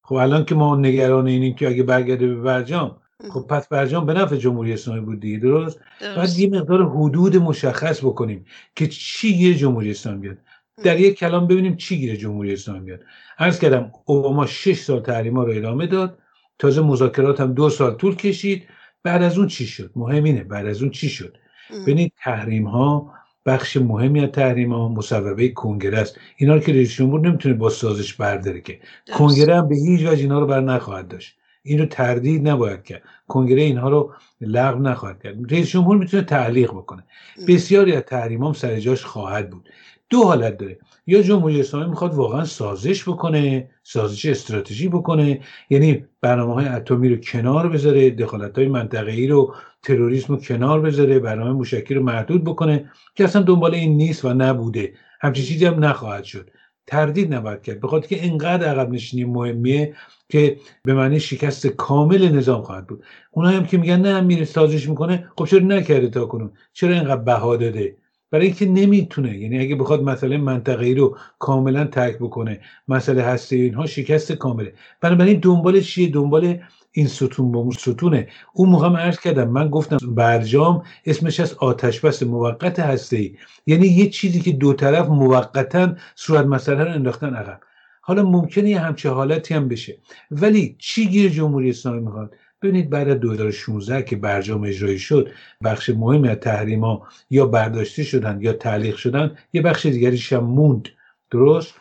[0.02, 2.96] خب الان که ما نگران اینیم که اگه برگرده به برجام
[3.30, 5.80] خب پس برجام به نفع جمهوری اسلامی بود دیگه درست؟
[6.16, 8.44] باید یه مقدار حدود مشخص بکنیم
[8.76, 10.38] که چی گیر جمهوری اسلامی بیاد.
[10.84, 13.00] در یک کلام ببینیم چی گیر جمهوری اسلامی بیاد.
[13.38, 16.18] عرض کردم اوباما 6 سال تحریما رو ادامه داد.
[16.58, 18.64] تازه مذاکرات هم دو سال طول کشید.
[19.02, 21.36] بعد از اون چی شد؟ مهم اینه بعد از اون چی شد؟
[21.82, 23.12] ببینید تحریم ها
[23.46, 26.16] بخش مهمی از تحریم ها مصوبه کنگره است.
[26.36, 28.80] اینا رو که رئیس جمهور نمی‌تونه با سازش برداره که.
[29.12, 31.36] کنگره هم به هیچ وجه اینا رو بر نخواهد داشت.
[31.62, 33.02] این رو تردید نباید کرد.
[33.28, 35.52] کنگره اینها رو لغو نخواهد کرد.
[35.52, 37.04] رئیس جمهور می‌تونه تعلیق بکنه.
[37.48, 39.68] بسیاری از تحریم هم سر جاش خواهد بود.
[40.10, 40.78] دو حالت داره.
[41.08, 45.40] یا جمهوری اسلامی می‌خواد واقعا سازش بکنه سازش استراتژی بکنه
[45.70, 50.80] یعنی برنامه های اتمی رو کنار بذاره دخالت های منطقه ای رو تروریسم رو کنار
[50.80, 54.92] بذاره برنامه موشکی رو محدود بکنه که اصلا دنبال این نیست و نبوده.
[55.20, 56.50] همچین چیزی هم نخواهد شد.
[56.86, 59.94] تردید نباید کرد بخاطر که اینقدر عقب نشینی مهمیه
[60.28, 63.04] که به معنی شکست کامل نظام خواهد بود.
[63.30, 67.22] اونایی هم که میگن نه میره سازش می‌کنه خب چرا نکرده تا کنون؟ چرا اینقدر
[67.22, 67.96] بها داده؟
[68.30, 73.56] برای اینکه نمی‌تونه یعنی اگه بخواد مسئله منطقه ای رو کاملا ترک بکنه مسئله هسته
[73.56, 74.72] اینها شکست کامله.
[75.00, 76.58] بنابراین دنبال چیه؟ دنبال
[76.92, 78.28] این ستون با ستونه.
[78.52, 83.36] اون موقع من عرض کردم من گفتم برجام اسمش از آتش بس موقت هسته ای
[83.66, 87.60] یعنی یه چیزی که دو طرف موقتا صورت مسئله رو انداختن عقب.
[88.00, 89.98] حالا ممکنه یه همچه حالتی هم بشه.
[90.30, 95.30] ولی چی گیر جمهوری اسلامی می‌خواد؟ ببینید بعد از 2016 که برجام اجرایی شد
[95.64, 100.88] بخش مهمی از تحریما یا برداشته شدن یا تعلیق شدن یه بخش دیگریش هم موند.
[101.30, 101.74] درست؟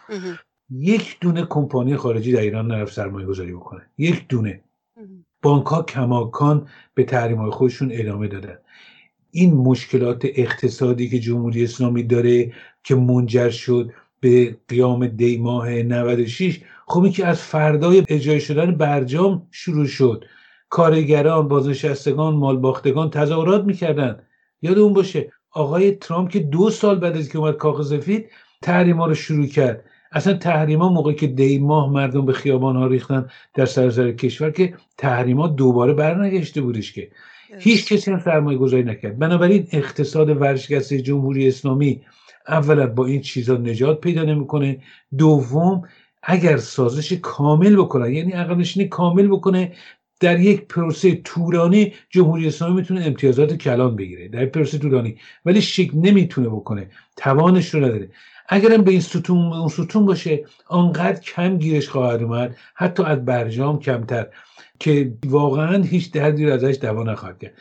[0.70, 3.82] یک دونه کمپانی خارجی در ایران نرفت سرمایه گذاری بکنه.
[3.98, 4.62] یک دونه.
[5.42, 8.58] بانک ها کماکان به تحریم های خودشون ادامه دادن.
[9.32, 12.52] این مشکلات اقتصادی که جمهوری اسلامی داره
[12.84, 18.76] که منجر شد به قیام دی ماه 96 خب این که از فردای اجرای شدن
[18.76, 20.26] برجام شروع شد.
[20.70, 24.20] کارگران بازنشستگان مالباختگان تظاهرات می‌کردن.
[24.62, 28.30] یاد اون باشه آقای ترامپ که دو سال بعد از که اومد کاخ سفید
[28.62, 29.84] تحریما رو شروع کرد.
[30.12, 34.74] اصلا تحریما موقعی که دی ماه مردم به خیابان ها ریختن در سراسر کشور که
[34.98, 37.12] تحریما دوباره برنگشته بودش که.
[37.60, 39.20] هیچ کسی هم سرمایه گذاری نکرد.
[39.20, 42.02] بنابراین اقتصاد ورشکسته جمهوری اسلامی
[42.48, 44.80] اولا با این چیزا نجات پیدا نمی‌کنه.
[45.18, 45.82] دوم
[46.24, 49.72] اگر سازش کامل بکنه یعنی عقب کامل بکنه
[50.20, 54.28] در یک پروسه طولانی جمهوری اسلامی می‌تونه امتیازات کلان بگیره.
[54.28, 55.18] در پروسه طولانی.
[55.46, 56.90] ولی شک نمی‌تونه بکنه.
[57.16, 58.10] توانش رو نداره.
[58.50, 62.56] اگرم به این ستون اون ستون باشه آنقدر کم گیرش خواهد اومد.
[62.76, 64.28] حتی از برجام کمتر.
[64.80, 67.54] که واقعا هیچ دردی رو ازش دوا نخواهد کرد.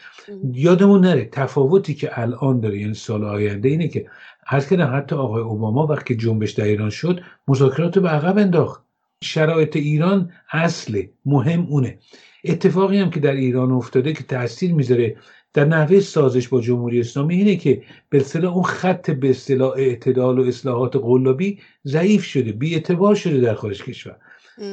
[0.52, 4.06] یادمون نره تفاوتی که الان داره یعنی سال آینده اینه که
[4.46, 8.82] هر کردم حتی آقای اوباما وقتی جنبش در ایران شد مذاکرات به عقب انداخت.
[9.24, 11.98] شرایط ایران اصل مهم اونه.
[12.44, 15.16] اتفاقی هم که در ایران افتاده که تاثیر می‌ذاره
[15.54, 20.38] در نحوه سازش با جمهوری اسلامی اینه که به اصطلاح اون خط به اصطلاح اعتدال
[20.38, 24.16] و اصلاحات قلابی ضعیف شده بی اعتبار شده در خارج کشور.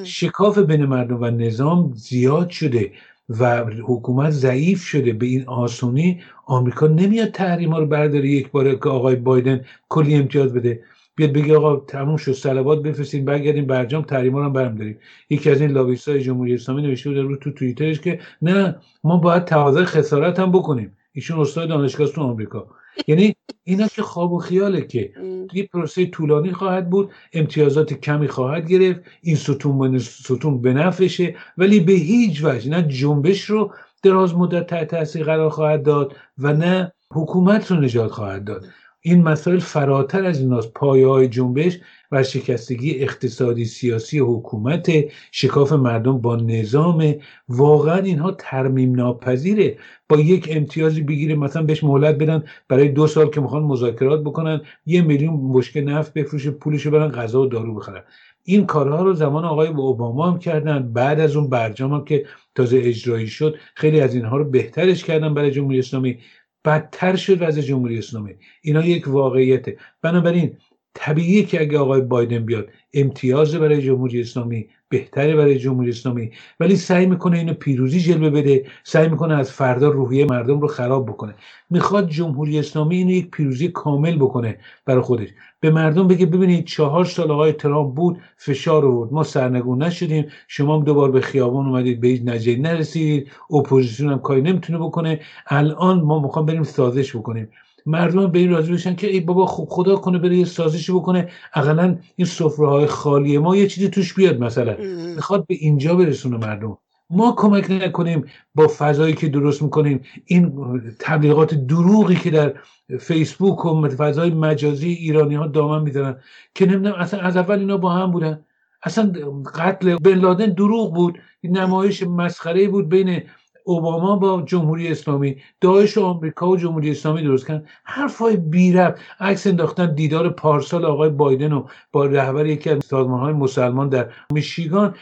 [0.04, 2.92] شکاف بین مردم و نظام زیاد شده
[3.30, 5.14] و حکومت ضعیف شده.
[5.14, 10.54] به این آسونی آمریکا نمیاد تحریم رو برداره یک بار که آقای بایدن کلی امتیاز
[10.54, 10.80] بده.
[11.16, 15.00] بیاد بگه آقا تموم شد صلوات بفرستین برگردیم برجام تحریما رو برم داریم.
[15.30, 19.46] یکی از این های جمهوری اسلامی نوشته بود رو تو توییترش که نه ما باید
[19.46, 20.98] تقاضای خسارت هم بکنیم.
[21.12, 22.68] ایشون استاد دانشگاه تو آمریکا.
[23.08, 25.14] یعنی اینا که خواب و خیاله که
[25.54, 31.94] یه پروسه طولانی خواهد بود امتیازات کمی خواهد گرفت این ستون ستون بنفشه ولی به
[31.94, 33.74] هیچ وجه نه جنبش رو
[34.04, 38.66] دراز مدت تحت تاثیر قرار خواهد داد و نه حکومت رو نجات خواهد داد.
[39.06, 40.74] این مسائل فراتر از ایناست.
[40.74, 41.80] پایه های جنبش
[42.12, 44.92] و شکستگی اقتصادی سیاسی حکومت
[45.32, 47.16] شکاف مردم با نظام
[47.50, 49.78] واقعا اینها ترمیم ناپذیره
[50.10, 54.62] با یک امتیازی بگیره مثلا بهش مهلت بدن برای دو سال که می‌خوان مذاکرات بکنن
[54.86, 58.04] یه میلیون مشکل نفت بفروشه پولشو برن غذا و دارو بخرن.
[58.44, 60.94] این کارها رو زمان آقای اوباما هم کردن.
[60.94, 65.34] بعد از اون برجام هم که تازه اجرایی شد خیلی از اینها رو بهترش کردن
[65.34, 66.20] برای جمهوری اسلامی.
[66.66, 68.36] بدتر شد وضع جمهوری اسلامی.
[68.62, 69.78] اینا یک واقعیته.
[70.02, 70.58] بنابراین
[70.94, 76.32] طبیعیه که اگه آقای بایدن بیاد امتیاز برای جمهوری اسلامی بهتره برای جمهوری اسلامی.
[76.60, 81.06] ولی سعی می‌کنه اینو پیروزی جلوه بده سعی می‌کنه از فردا روحیه مردم رو خراب
[81.06, 81.36] بکنه.
[81.70, 85.28] می‌خواد جمهوری اسلامی اینو یک پیروزی کامل بکنه برای خودش.
[85.60, 89.14] به مردم بگه ببینید چهار سال آقای ترامپ بود فشار آورد.
[89.14, 90.26] ما سرنگون نشدیم.
[90.48, 95.20] شما هم دوبار به خیابان اومدید به هیچ نتیجه نرسید اپوزیسیون هم کاری نمی‌تونه بکنه.
[95.48, 97.50] الان ما می‌خوام بریم سازش بکنیم.
[97.86, 101.30] مردم به این راضی بشن که ای بابا خوب خدا کنه بره یه سازشی بکنه.
[101.54, 104.78] اقلا این سفره های خالی ما یه چیزی توش بیاد مثلا.
[105.16, 106.78] می‌خواد به اینجا برسونه مردم.
[107.10, 110.54] ما کمک نکنیم با فضایی که درست می‌کنیم این
[111.00, 112.54] تبلیغات دروغی که در
[113.00, 116.16] فیسبوک و فضای مجازی ایرانی ها دامن میدارن
[116.56, 118.46] که نمی‌دونم اصلا از اول اینا با هم بودن.
[118.84, 119.12] اصلا
[119.56, 121.20] قتل بن لادن دروغ بود.
[121.44, 123.22] نمایش مسخره بود بین
[123.64, 127.66] اوباما با جمهوری اسلامی داعش و آمریکا و جمهوری اسلامی درست کردن.
[127.84, 128.78] حرفای بی
[129.20, 134.10] عکس انداختن دیدار پارسال آقای بایدن و با رهبر یکی از سازمان های مسلمان در
[134.34, 134.96] میشیگان.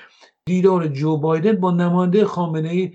[0.45, 2.91] دیدار جو بایدن با نماینده خامنه ای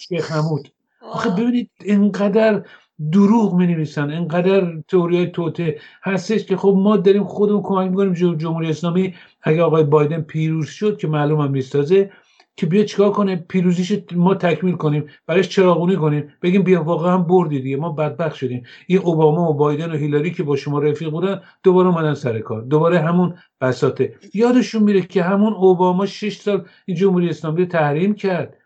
[0.00, 0.68] شیخ حمود
[1.12, 2.64] آخه ببینید اینقدر
[3.12, 8.70] دروغ می نویسن اینقدر تئوری توته هستش که خب ما داریم خودمون کمک می‌کنیم جمهوری
[8.70, 12.10] اسلامی اگه آقای بایدن پیروز شد که معلوم هم نیست تازه
[12.56, 16.34] که بیا چیکار کنه پیروزیش ما تکمیل کنیم برایش چراغونی کنیم.
[16.42, 18.62] بگیم بیا واقعا بردی دیگه ما بدبخت شدیم.
[18.86, 22.62] این اوباما و بایدن و هیلاری که با شما رفیق بودن دوباره اومدن سر کار.
[22.62, 24.14] دوباره همون بساطه.
[24.34, 28.56] یادشون میره که همون اوباما 6 سال این جمهوری اسلامی رو تحریم کرد.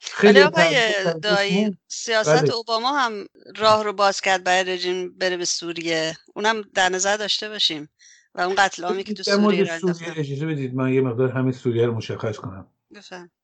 [0.00, 0.44] خیلی
[1.22, 2.54] دایی سیاست بله.
[2.54, 3.12] اوباما هم
[3.56, 6.16] راه رو باز کرد برای رژیم بره به سوریه.
[6.34, 7.88] اونم در نظر داشته باشیم.
[8.34, 11.86] و اون قتل عامی که تو سوریه سوریه اجازه بدید من یه مقدار همین سوریه
[11.86, 12.66] رو مشخص کنم.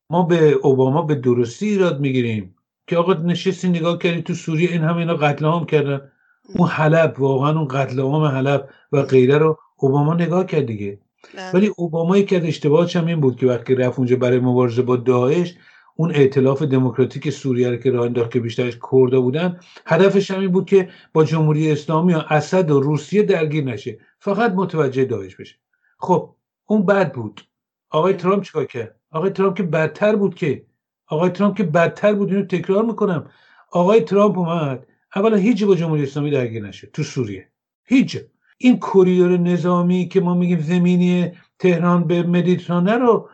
[0.09, 2.55] ما به اوباما به درستی ایراد می‌گیریم
[2.87, 6.11] که آقا نشستی نگاه کردی تو سوریه این همه اینا قتل عام کردن.
[6.55, 10.99] اون حلب واقعا اون قتل عام حلب و غیره رو اوباما نگاه کرد دیگه.
[11.35, 11.51] بله.
[11.51, 15.55] ولی اوباما که اشتباهش هم این بود که وقتی رفت اونجا برای مبارزه با داعش
[15.95, 20.51] اون ائتلاف دموکراتیک سوریه رو که راه انداخت که بیشترش کرده بودن هدفش هم این
[20.51, 23.99] بود که با جمهوری اسلامی و اسد و روسیه درگیر نشه.
[24.19, 25.55] فقط متوجه داعش بشه.
[25.99, 27.41] خب اون بد بود.
[27.89, 30.65] آقای ترامپ چیکار کرد؟ آقای ترامپ که بدتر بود که
[31.07, 33.29] آقای ترامپ که بدتر بود اینو تکرار می‌کنم.
[33.71, 37.49] آقای ترامپ اومد اولا هیچ با جمهوری اسلامی درگیر نشه تو سوریه.
[37.85, 38.17] هیچ
[38.57, 43.29] این کوریدور نظامی که ما میگیم زمینی تهران به مدیترانه رو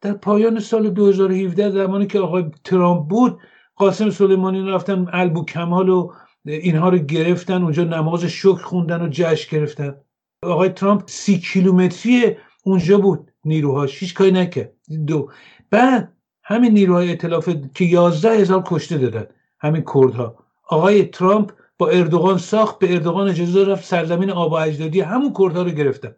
[0.00, 3.40] در پایان سال 2017 زمانی که آقای ترامپ بود
[3.76, 6.12] قاسم سلیمانی رفتن البو کمال و
[6.44, 9.94] اینها رو گرفتن اونجا نماز شکر خوندن و جشن گرفتن.
[10.42, 13.31] آقای ترامپ سی کیلومتری اونجا بود.
[13.44, 14.72] نیروهاش هیچ کاری نکرد.
[15.06, 15.30] دو
[15.70, 19.26] بعد همین نیروهای اطلاف که یازده هزار کشته دادن
[19.58, 20.44] همین کردها.
[20.68, 25.62] آقای ترامپ با اردوغان ساخت به اردوغان اجازه رفت سرزمین آب و اجدادی همون کردها
[25.62, 26.14] رو گرفتن.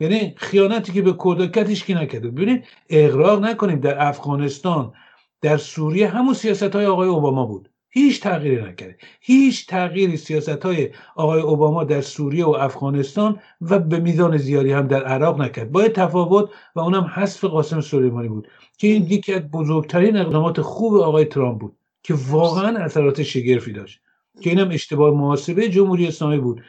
[0.00, 2.28] یعنی خیانتی که به کرد کتش کی نکرده.
[2.28, 4.92] ببینید اغراق نکنیم در افغانستان
[5.40, 7.73] در سوریه همون سیاست های آقای اوباما بود.
[7.94, 8.96] هیچ تغییری نکرده.
[9.20, 14.86] هیچ تغییری سیاست های آقای اوباما در سوریه و افغانستان و به میزان زیادی هم
[14.86, 15.72] در عراق نکرد.
[15.72, 20.94] با تفاوت و اونم حذف قاسم سلیمانی بود که این یکی از بزرگترین اقدامات خوب
[20.94, 24.00] آقای ترامپ بود که واقعا اثرات شگرفی داشت.
[24.40, 26.62] که اینم اشتباه محاسبه جمهوری اسلامی بود.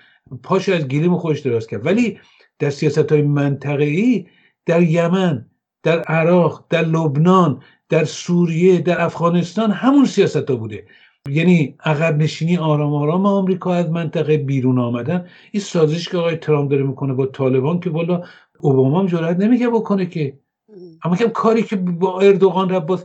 [0.43, 1.85] پاش از گیریم خوش درست کرد.
[1.85, 2.19] ولی
[2.59, 4.27] در سیاست های منطقه‌ای
[4.65, 5.45] در یمن
[5.83, 10.85] در عراق در لبنان در سوریه در افغانستان همون سیاست ها بوده.
[11.29, 15.27] یعنی عقب نشینی آرام آرام آمریکا از منطقه بیرون آمدن.
[15.51, 18.23] این سازش که آقای ترامپ داره می‌کنه با طالبان که بالا
[18.59, 20.39] اوباما هم جرأت نمیگه بکنه که.
[21.03, 22.99] اما که کاری که با اردوغان را با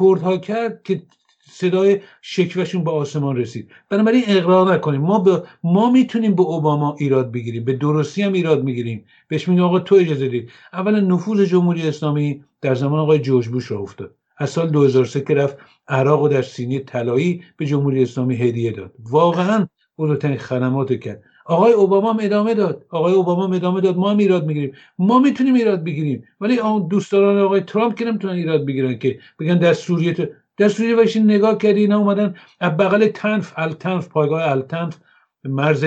[0.00, 1.02] کردها کرد که
[1.50, 3.70] صدای شکوهشون به آسمان رسید.
[3.90, 5.00] بنابراین اقرار نکنیم.
[5.00, 7.64] ما به ما می‌تونیم به اوباما ایراد بگیریم.
[7.64, 9.04] به درستی هم ایراد می‌گیریم.
[9.28, 10.50] بهش میگیم آقا تو اجازه دید.
[10.72, 14.15] اولا نفوذ جمهوری اسلامی در زمان آقای جورج بوش افتاد.
[14.36, 15.56] از سال 2003 که رفت
[15.88, 18.92] عراق و در سینی طلایی به جمهوری اسلامی هدیه داد.
[19.10, 19.68] واقعا
[19.98, 21.22] بزرگترین خدمات کرد.
[21.46, 22.86] آقای اوباما هم ادامه داد.
[22.88, 23.96] آقای اوباما هم ادامه داد.
[23.96, 24.72] ما هم ایراد می‌گیریم.
[24.98, 26.24] ما می‌تونیم ایراد بگیریم.
[26.40, 30.96] ولی اون دوستداران آقای ترامپ که نمی‌تونن ایراد بگیرن که بگن در سوریه در سوریه
[30.96, 34.98] وایشین نگاه کردی اینا اومدن از بغل تنف التنف پایگاه التنف
[35.44, 35.84] مرز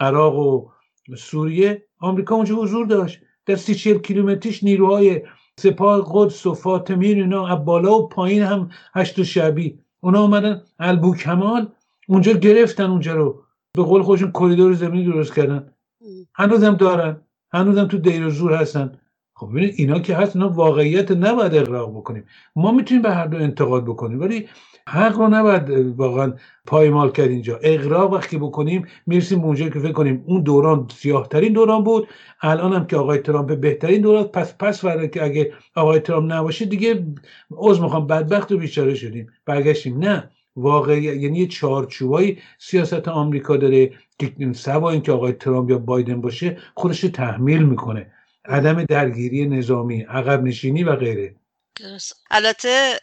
[0.00, 0.68] عراق و
[1.16, 3.20] سوریه آمریکا اونجا حضور داشت.
[3.46, 5.22] در سی چهل کیلومتریش نیروهای
[5.60, 10.62] سپاه قدس و فاطمین اینا از بالا و پایین هم هشت و شبی اونا اومدن
[10.78, 11.68] البو کمال
[12.08, 13.42] اونجا گرفتن اونجا رو.
[13.76, 15.72] به قول خودشون کریدور زمینی درست کردن.
[16.34, 17.20] هنوزم دارن.
[17.52, 18.98] هنوزم تو دیر و زور هستن.
[19.40, 22.24] خب ببینید اینا که هست اینا واقعیت نباید اقراق بکنیم.
[22.56, 24.48] ما می‌تونیم به هر دو انتقاد بکنیم ولی
[24.88, 26.32] حق رو نباید واقعا
[26.66, 27.58] پایمال کرد اینجا.
[27.62, 32.08] اقراق وقتی بکنیم می‌رسیم اونجا که فکر کنیم اون دوران سیاه ترین دوران بود
[32.40, 36.64] الان هم که آقای ترامپ بهترین دوران پس پس فرده که اگه آقای ترامپ نباشه
[36.64, 37.06] دیگه
[37.50, 39.98] عذر می‌خوام بدبخت و بیچاره شدیم برگشتیم.
[39.98, 46.20] نه واقعی یعنی یه چارچوبای سیاست آمریکا داره که سوا اینکه آقای ترامپ یا بایدن
[46.20, 48.06] باشه خودش تحمیل می‌کنه.
[48.44, 51.34] عدم درگیری نظامی عقب نشینی و غیره.
[51.80, 52.24] درست.
[52.30, 52.94] البته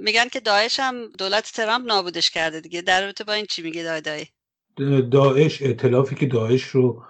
[0.00, 2.82] میگن که داعش هم دولت ترامپ نابودش کرده دیگه.
[2.82, 4.26] در رابطه با این چی میگه دای دای؟
[5.10, 7.02] داعش اطلافی که داعش رو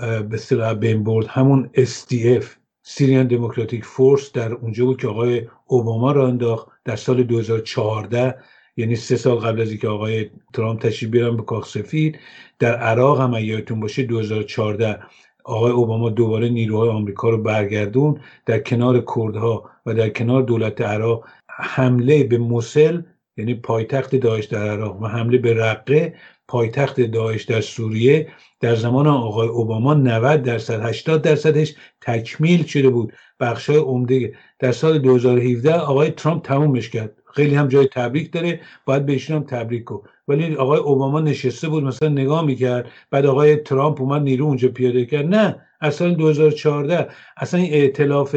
[0.00, 2.44] به اصطلاح بین برد همون SDF
[2.82, 8.34] سیریان دموکراتیک فورس در اونجا بود که آقای اوباما را انداخت در سال 2014
[8.76, 12.18] یعنی سه سال قبل از اینکه آقای ترامپ تشریف بیارن به کاخ سفید.
[12.58, 15.00] در عراق هم یادتون باشه 2014
[15.48, 21.24] آقای اوباما دوباره نیروهای آمریکا رو برگردون در کنار کردها و در کنار دولت عراق.
[21.48, 23.02] حمله به موسل
[23.36, 26.14] یعنی پایتخت داعش در عراق و حمله به رقه
[26.48, 28.28] پایتخت داعش در سوریه
[28.60, 33.12] در زمان آقای اوباما 90 درصد 80 درصدش تکمیل شده بود.
[33.40, 37.22] بخشای عمده در سال 2017 آقای ترامپ تمومش کرد.
[37.38, 40.02] خیلی هم جای تبریک داره باید بهشون هم تبریک کن.
[40.28, 45.04] ولی آقای اوباما نشسته بود مثلا نگاه می‌کرد بعد آقای ترامپ اومد نیرو اونجا پیاده
[45.06, 45.26] کرد.
[45.34, 45.56] نه
[45.90, 48.36] سال 2014 اصلا این ائتلاف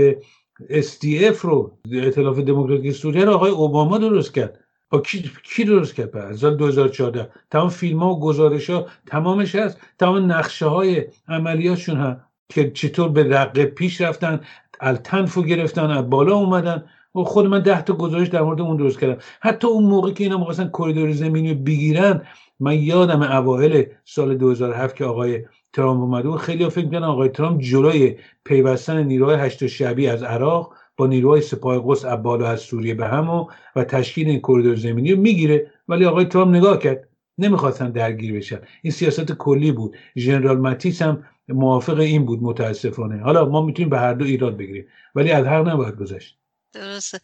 [0.70, 4.60] SDF رو ائتلاف دموکراتیک سوریه رو آقای اوباما درست کرد.
[4.90, 9.56] با کی, کی درست کرد؟ از سال 2014 تمام فیلم ها و گزارش ها تمامش
[9.56, 9.78] هست.
[10.00, 14.40] تمام نقشه های عملیاتشون هم که چطور به رقه پیش رفتن
[14.82, 16.84] التنفو گرفتن از بالا اومدن.
[17.14, 19.22] خود من ده تا گزارش در مورد اون درست کردم.
[19.42, 22.22] حتی اون موقع که اینا می‌خواستن کریدور زمینی رو بگیرن
[22.60, 27.62] من یادم اوایل سال 2007 که آقای ترامپ اومده بود خیلی فکر می‌کنن آقای ترامپ
[27.62, 33.08] جلوی پیوستن نیروهای هشت شبی از عراق با نیروهای سپاه قدس ابال از سوریه به
[33.08, 35.72] هم و, و تشکیل این کریدور زمینی رو می‌گیره.
[35.88, 37.08] ولی آقای ترامپ نگاه کرد
[37.38, 38.60] نمی‌خواستن درگیر بشن.
[38.82, 39.98] این سیاست کلی بود.
[40.18, 43.22] ژنرال ماتیس هم موافق این بود متاسفانه.
[43.24, 44.86] حالا ما می‌تونیم به هر دو ایراد بگیریم.
[45.16, 46.41] ولی از حق نباید گذشت.
[46.74, 47.22] درسته.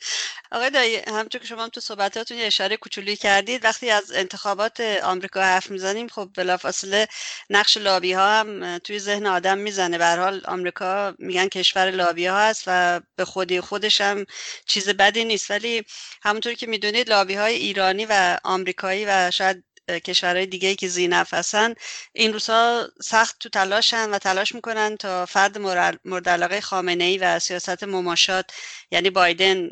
[0.52, 5.42] آقای دایی همچون که شما هم تو صحبتاتون اشاره کوچولی کردید وقتی از انتخابات آمریکا
[5.42, 7.08] حرف می‌زنیم خب بلافاصله
[7.50, 9.98] نقش لابی ها هم توی ذهن آدم می‌زنه.
[9.98, 14.26] به حال آمریکا میگن کشور لابی ها هست و به خودی خودش هم
[14.66, 15.52] چیز بدی نیست.
[15.52, 15.84] ولی
[16.22, 21.74] همونطور که می‌دونید لابی های ایرانی و آمریکایی و شاید کشورهای دیگه که زینف هستن
[22.14, 25.58] این روزها سخت تو تلاشن و تلاش می‌کنن تا فرد
[26.06, 28.52] مورد علاقه خامنه ای و سیاست مماشات
[28.92, 29.68] یعنی بایدن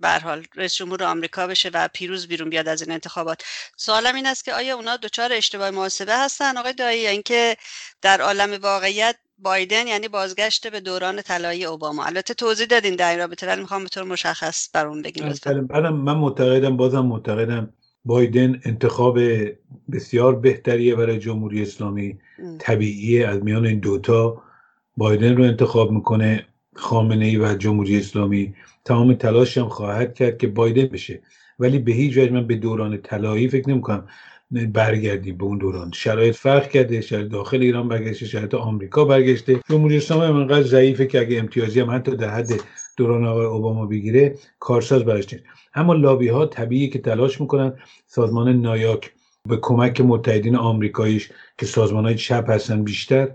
[0.00, 3.42] به حال رئیس جمهور آمریکا بشه و پیروز بیرون بیاد از این انتخابات.
[3.76, 7.56] سوالم این است که آیا اونا دچار اشتباه محاسبه هستن؟ آقای دایی یا اینکه
[8.02, 13.18] در عالم واقعیت بایدن یعنی بازگشت به دوران طلایی اوباما؟ البته توضیح دادین در این
[13.18, 15.34] رابطه ولی می‌خوام به طور مشخص برون بگین
[15.90, 17.74] من معتقدم بازم معتقدم
[18.04, 19.18] بایدن انتخاب
[19.92, 22.18] بسیار بهتریه برای جمهوری اسلامی.
[22.58, 23.28] طبیعیه.
[23.28, 24.42] از میان این دوتا
[24.96, 28.54] بایدن رو انتخاب می‌کنه خامنه ای و جمهوری اسلامی.
[28.84, 31.20] تمام تلاش هم خواهد کرد که بایدن بشه.
[31.58, 34.08] ولی به هیچ وجه من به دوران طلایی فکر نمی‌کنم
[34.72, 35.90] برگردیم به اون دوران.
[35.94, 39.60] شرایط فرق کرده شرایط داخل ایران برگشته شرایط آمریکا برگشته.
[39.70, 42.50] جمهوری اسلامی انقدر ضعیفه که اگه امتیازی هم حتی در حد
[42.96, 45.44] دوران آقای اوباما بگیره کارساز براش نیست.
[45.74, 49.12] اما لابی ها طبیعی که تلاش می‌کنن سازمان نایاک
[49.48, 53.32] به کمک متحدین آمریکاییش که سازمان های چپ هستن بیشتر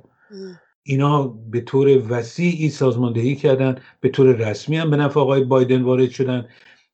[0.83, 6.09] اینا به طور وسیعی سازماندهی کردن به طور رسمی هم به نفع آقای بایدن وارد
[6.09, 6.47] شدن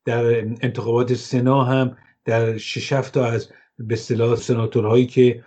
[0.06, 3.50] در انتخابات سنا هم در شش تا از
[3.80, 5.44] به اصطلاح سناتورهایی که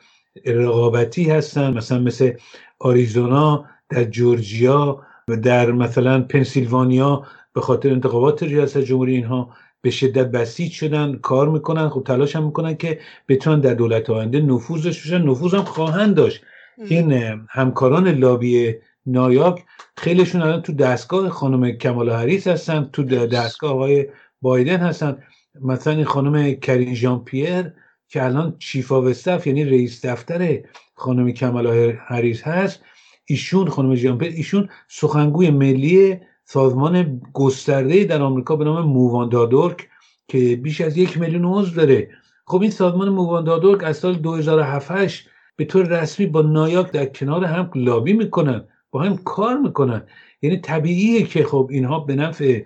[0.46, 2.32] رقابتی هستن مثلا مثل
[2.78, 9.50] آریزونا در جورجیا در مثلا پنسیلوانیا به خاطر انتخابات ریاست جمهوری اینها
[9.80, 14.40] به شدت بسیج شدن کار می‌کنن خب تلاش هم می‌کنن که بتونن در دولت آینده
[14.40, 15.28] نفوذ داشته باشن.
[15.28, 16.42] نفوذ هم خواهند داشت.
[16.78, 17.12] این
[17.50, 18.74] همکاران لابی
[19.06, 19.64] نایاک
[19.96, 24.06] خیلیشون الان تو دستگاه خانم کمالا هریس هستن تو دستگاه آقای
[24.42, 25.22] بایدن هستن.
[25.60, 27.72] مثلا این خانم کرین ژان پیر
[28.08, 30.58] که الان chief of یعنی رئیس دفتر
[30.94, 32.82] خانم کمالا هریس هست
[33.26, 39.88] ایشون خانم پیر ایشون سخنگوی ملی سازمان گسترده در آمریکا به نام MoveOn.org
[40.28, 42.10] که بیش از یک میلیون عضو داره.
[42.46, 45.24] خب این سازمان موواندادورک از سال 2007
[45.56, 50.02] به طور رسمی با نایاک در کنار هم لابی می‌کنن با هم کار می‌کنن.
[50.42, 52.62] یعنی طبیعیه که خب اینها به نفع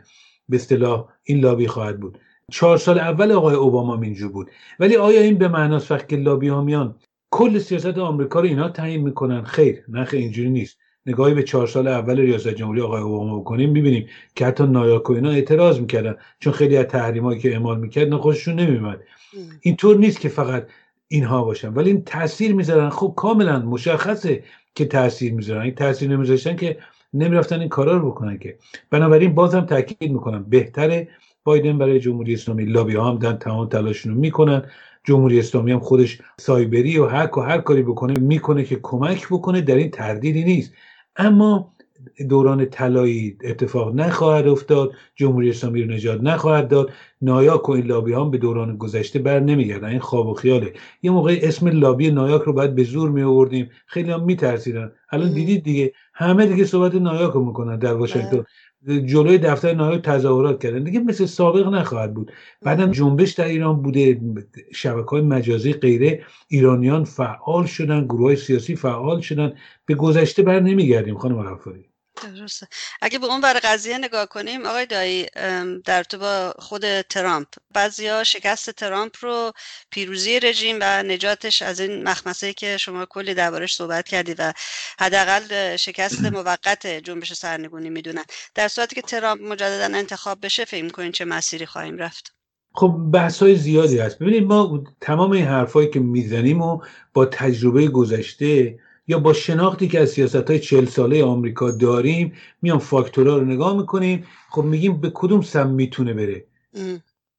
[0.48, 2.18] به اصطلاح این لابی خواهد بود.
[2.52, 4.50] چهار سال اول آقای اوباما اینجور بود.
[4.80, 6.94] ولی آیا این به معناست وقتی که لابی ها میان؟
[7.30, 9.42] کل سیاست آمریکا رو اینها تعیین می‌کنن.
[9.42, 10.78] خیر نه اینجوری نیست.
[11.06, 15.12] نگاهی به چهار سال اول ریاست جمهوری آقای اوباما بکنیم ببینیم که حتی نایاک و
[15.12, 16.16] اینا اعتراض می‌کردن.
[16.38, 19.00] چون خیلی از تحریمایی که اعمال می‌کردن خوششون نمیومد
[19.60, 20.66] اینطور نیست که فقط
[21.08, 21.74] اینها باشن.
[21.74, 22.90] ولی این تاثیر می‌ذارن.
[22.90, 24.42] خب کاملا مشخصه
[24.74, 25.62] که تاثیر می‌ذارن.
[25.62, 26.78] این تاثیر نمیذاشتن که
[27.14, 28.58] نمی‌رفتن این کارا رو بکنن که.
[28.90, 30.44] بنابراین بازم تاکید می‌کنم.
[30.44, 31.08] بهتره
[31.44, 34.62] بایدن برای جمهوری اسلامی لابی ها هم دن تمام تلاششون می‌کنن.
[35.04, 39.60] جمهوری اسلامی هم خودش سایبری و هک و هر کاری بکنه می‌کنه که کمک بکنه
[39.60, 40.72] در این تردیدی نیست.
[41.16, 41.72] اما
[42.28, 46.90] دوران طلایی اتفاق نخواهد افتاد جمهوری اسلامی رو نجات نخواهد داد.
[47.22, 49.88] نایاک و این لابی هم به دوران گذشته بر نمیگردن.
[49.88, 50.72] این خواب و خیاله.
[51.02, 54.92] یه موقع اسم لابی نایاک رو باید به زور می آوردیم خیلی هم میترسیدن.
[55.12, 58.44] الان دیدید دیگه؟ همه دیگه صحبت نایاک رو می‌کنن در واشنگتن.
[58.86, 60.84] جلوی دفتر نایب تظاهرات کردن.
[60.84, 62.32] دیگه مثل سابق نخواهد بود.
[62.62, 64.20] بعدم جنبش در ایران بوده
[64.72, 69.52] شبکه های مجازی غیره ایرانیان فعال شدن گروه های سیاسی فعال شدن.
[69.86, 71.89] به گذشته بر نمیگردیم خانم غفاری.
[72.26, 72.68] درسته.
[73.02, 75.26] اگه به اون بر قضیه نگاه کنیم آقای دایی
[75.84, 79.52] در تو با خود ترامپ بعضیا شکست ترامپ رو
[79.90, 84.52] پیروزی رژیم و نجاتش از این مخمسه که شما کلی دربارش صحبت کردی و
[85.00, 88.24] حداقل شکست موقت جنبش سرنگونی می‌دونن.
[88.54, 92.34] در صورتی که ترامپ مجددا انتخاب بشه فکر می‌کنین چه مسیری خواهیم رفت؟
[92.74, 94.18] خب بحث های زیادی هست.
[94.18, 96.80] ببینید ما تمام این حرفایی که می‌زنیم و
[97.14, 98.78] با تجربه گذشته
[99.10, 102.32] یا با شناختی که از سیاست های چل ساله آمریکا داریم
[102.62, 104.24] میان فاکتورها رو نگاه می‌کنیم.
[104.50, 106.44] خب میگیم به کدوم سم می‌تونه بره؟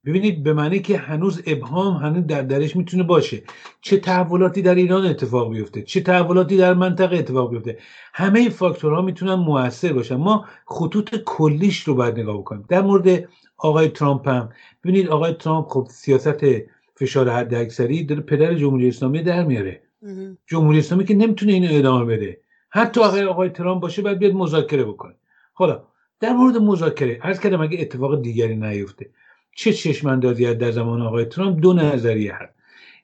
[0.05, 3.43] ببینید به معنی که هنوز ابهام هنوز در درش می‌تونه باشه.
[3.81, 7.77] چه تحولاتی در ایران اتفاق بیفته؟ چه تحولاتی در منطقه اتفاق بیفته؟
[8.13, 10.15] همه این فاکتورها می‌تونن موثر باشن.
[10.15, 12.65] ما خطوط کلیش رو باید نگاه بکنیم.
[12.69, 14.49] در مورد آقای ترامپ هم.
[14.83, 16.45] ببینید آقای ترامپ خب سیاست
[16.95, 19.81] فشار حد اکثری داره پدر جمهوری اسلامی در میاره.
[20.47, 22.37] جمهوری اسلامی که نمی‌تونه اینو ادامه بده.
[22.69, 25.13] حتی اگر آقای ترامپ باشه باید بیاد مذاکره بکنه.
[25.53, 25.83] حالا
[26.19, 29.09] در مورد مذاکره عرض کردم اگه اتفاق دیگری نیفته
[29.55, 32.53] چه چشماندازی در زمان آقای ترامپ؟ دو نظریه هست.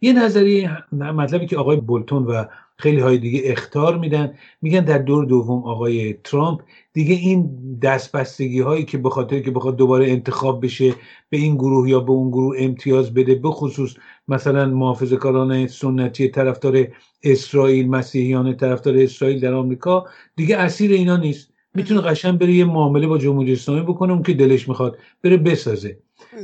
[0.01, 2.45] یه نظریه مطلبی که آقای بولتون و
[2.79, 4.33] خیلی های دیگه اختار میدن.
[4.61, 6.61] میگن در دور دوم آقای ترامپ
[6.93, 7.49] دیگه این
[7.81, 10.93] دستبستگی هایی که به خاطر که بخواد دوباره انتخاب بشه
[11.29, 13.95] به این گروه یا به اون گروه امتیاز بده به خصوص
[14.27, 16.87] مثلا محافظ کاران سنتی طرفدار
[17.23, 20.05] اسرائیل مسیحیان طرفدار اسرائیل در آمریکا
[20.35, 21.53] دیگه اسیر اینا نیست.
[21.75, 25.97] می‌تونه قشن بره یه معامله با جمهوری اسلامی بکنه اون که دلش می‌خواد بره بسازه.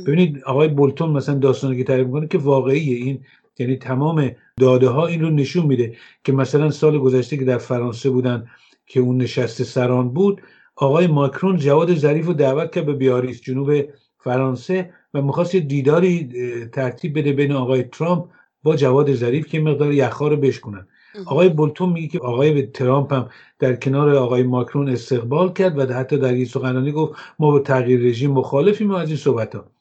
[0.06, 2.96] ببینید آقای بولتون مثلا داستانی که تعریف می‌کنه که واقعیه.
[2.96, 3.20] این
[3.58, 4.30] یعنی تمام
[4.60, 8.46] داده ها این رو نشون میده که مثلا سال گذشته که در فرانسه بودن
[8.86, 10.42] که اون نشست سران بود
[10.76, 13.84] آقای ماکرون جواد ظریف رو دعوت کرد به بیاریس جنوب
[14.18, 16.28] فرانسه و می‌خواست یه دیداری
[16.72, 18.24] ترتیب بده بین آقای ترامپ
[18.62, 20.86] با جواد ظریف که مقدار یخها رو بشکنن
[21.26, 23.28] آقای بولتون میگه که آقای ترامپ هم
[23.58, 28.00] در کنار آقای ماکرون استقبال کرد و حتی در این سخنرانی گفت ما با تغییر
[28.00, 29.73] رژیم مخالفیم از این صحبت ها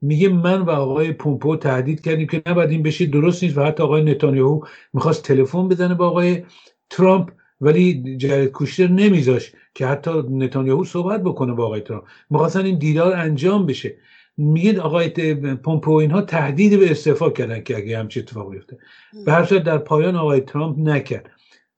[0.00, 3.58] میگه من و آقای پومپو تهدید کردیم که نباید این بشه درست نیست.
[3.58, 6.44] و حتی آقای نتانیاهو می‌خواست تلفن بزنه با آقای
[6.90, 7.30] ترامپ
[7.60, 12.04] ولی جرد کوشتر نمیذاش که حتی نتانیاهو صحبت بکنه با آقای ترامپ.
[12.30, 13.96] می‌خواستن این دیدار انجام بشه.
[14.36, 18.78] میگه آقای پومپو اینها تهدید به استعفا کردن که اگه همچی اتفاق بیفته.
[19.26, 21.30] به هر در پایان آقای ترامپ نکرد.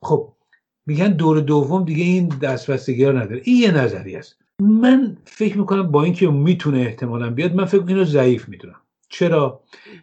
[0.03, 0.33] خب
[0.87, 3.41] میگن دور دوم دیگه این دستبستگی ها نداره.
[3.45, 4.42] این یه نظری است.
[4.63, 8.77] من فکر می‌کنم با اینکه مثلا احتمالا بیاد من فکر اینو ضعیف می‌دونم.
[9.09, 9.61] چرا؟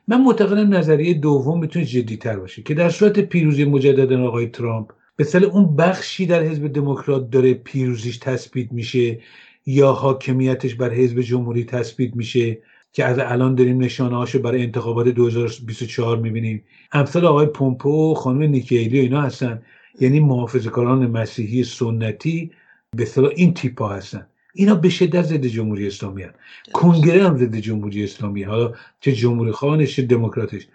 [0.07, 5.25] من معتقدم نظریه دوم می‌تونه جدیتر باشه که در صورت پیروزی مجدد آقای ترامپ به
[5.43, 9.19] اون بخشی در حزب دموکرات داره پیروزیش تثبیت میشه
[9.65, 12.57] یا حاکمیتش بر حزب جمهوری تثبیت میشه
[12.93, 16.63] که از الان داریم نشانه هاشو برای انتخابات 2024 می‌بینیم.
[16.91, 19.61] امثال آقای پومپو و خانم نیکیلی و اینا هستن.
[19.99, 22.51] یعنی محافظه‌کاران مسیحی سنتی
[22.95, 24.28] به این تیپا هستن.
[24.53, 26.39] اینا به شدت ضد جمهوری اسلامی هستن
[26.73, 30.67] کنگره هم ضد جمهوری اسلامی حالا چه جمهوری خانش چه دموکراتش.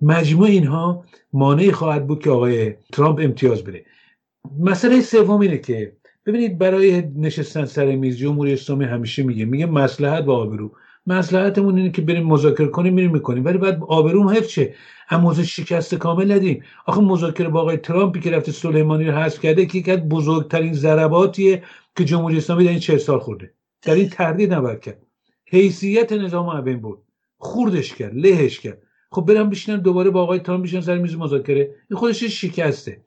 [0.00, 3.84] مجموع اینها مانعی خواهد بود که آقای ترامپ امتیاز بده.
[4.60, 5.92] مسئله سوم اینه که
[6.26, 10.72] ببینید برای نشستن سر میز جمهوری اسلامی همیشه میگه میگه مسلحت با آبرو.
[11.06, 13.44] مسلحتمون اینه که بریم مذاکره کنیم میریم می‌کنیم.
[13.44, 14.74] ولی بعد آبروم حفظ شه.
[15.10, 16.62] اما شکست کامل ندیم.
[16.86, 21.62] آخه مذاکره با آقای ترامپی که رفته سلیمانی رو حذف کرده که یکی بزرگترین ضرباتیه
[21.96, 23.52] که جمهوری اسلامی در این چه سال خورده.
[23.82, 25.02] در این تردید نباید کرد.
[25.46, 26.98] حیثیت نظام ابین بود
[27.38, 28.82] خوردش کرد لهش کرد.
[29.10, 31.70] خب برم بشینن دوباره با آقای ترامپ بشینن سر میز مذاکره.
[31.90, 33.00] این خودش شکسته.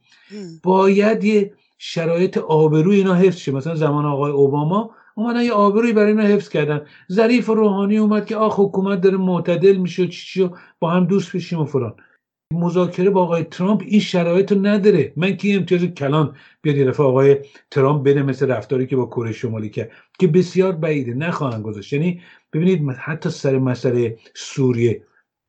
[0.63, 3.51] باید یه شرایط آبروی اینا حفظ شه.
[3.51, 8.25] مثلا زمان آقای اوباما اومدن یه آبروی برای اینا حفظ کردن ظریف و روحانی اومد
[8.25, 10.49] که آخ حکومت داره معتدل میشه و چی
[10.79, 11.95] با هم دوست بشیم و فلان.
[12.53, 15.13] مذاکره با آقای ترامپ این شرایط رو نداره.
[15.15, 17.37] من که امتیاز کلان بیاد یه آقای
[17.71, 21.93] ترامپ بده مثل رفتاری که با کره شمالی کرد که بسیار بعیده نخواهند گذاشت.
[21.93, 22.21] یعنی
[22.53, 25.03] ببینید حتی سر مسئله سوریه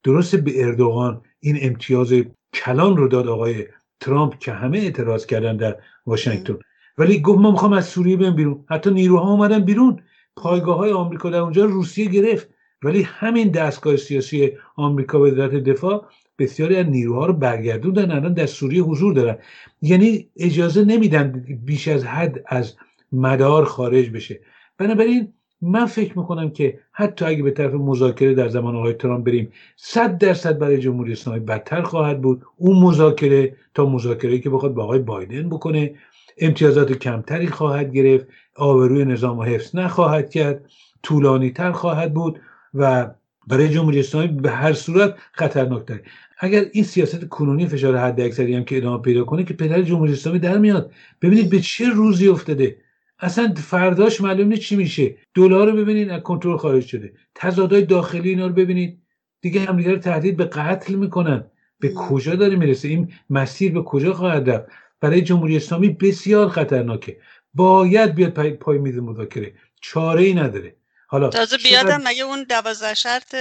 [0.04, 2.12] درست به اردوغان این امتیاز
[2.54, 3.66] کلان رو داد آقای
[4.00, 6.58] ترامپ که همه اعتراض کردن در واشنگتن.
[6.98, 8.64] ولی گفت ما می‌خوام از سوریه بریم بیرون.
[8.70, 10.00] حتی نیروها اومدن بیرون.
[10.36, 12.48] پایگاه های آمریکا در اونجا روسیه گرفت.
[12.82, 15.30] ولی همین دستگاه سیاسی آمریکا به
[15.60, 16.06] دفاع
[16.38, 18.10] بسیاری از نیروها رو برگردوندن.
[18.10, 19.38] الان در سوریه حضور دارن.
[19.82, 22.76] یعنی اجازه نمیدن بیش از حد از
[23.12, 24.40] مدار خارج بشه.
[24.78, 25.32] بنابراین
[25.62, 30.18] من فکر می‌کنم که حتی اگه به طرف مذاکره در زمان آقای ترامپ بریم صد
[30.18, 32.42] درصد برای جمهوری اسلامی بدتر خواهد بود.
[32.56, 35.94] اون مذاکره تا مذاکره که بخواد با آقای بایدن بکنه.
[36.36, 38.26] امتیازات کمتری خواهد گرفت.
[38.56, 40.70] آبروی نظام و حفظ نخواهد کرد.
[41.02, 42.40] طولانی تر خواهد بود
[42.74, 43.10] و
[43.46, 46.00] برای جمهوری اسلامی به هر صورت خطرناکتر
[46.38, 50.12] اگر این سیاست کنونی فشار حد اکثری هم که ادامه پیدا کنه که پدر جمهوری
[50.12, 50.92] اسلامی در میاد.
[51.22, 52.76] ببینید به چه روزی افتاده.
[53.18, 55.14] اصلا فرداش معلوم نیست چی میشه.
[55.34, 57.12] دلار رو ببینید از کنترل خارج شده.
[57.34, 58.98] تضادهای داخلی اینا رو ببینید.
[59.40, 61.44] دیگه همدیگه رو تهدید به قتل می‌کنن.
[61.80, 64.66] به کجا داره می‌رسه؟ این مسیر به کجا خواهد رفت؟
[65.00, 67.20] برای جمهوری اسلامی بسیار خطرناکه.
[67.54, 69.54] باید بیاد پای, پای میز مذاکره.
[69.80, 70.76] چاره ای نداره.
[71.08, 73.34] حالا تازه بیادم مگه اون دوازده شرط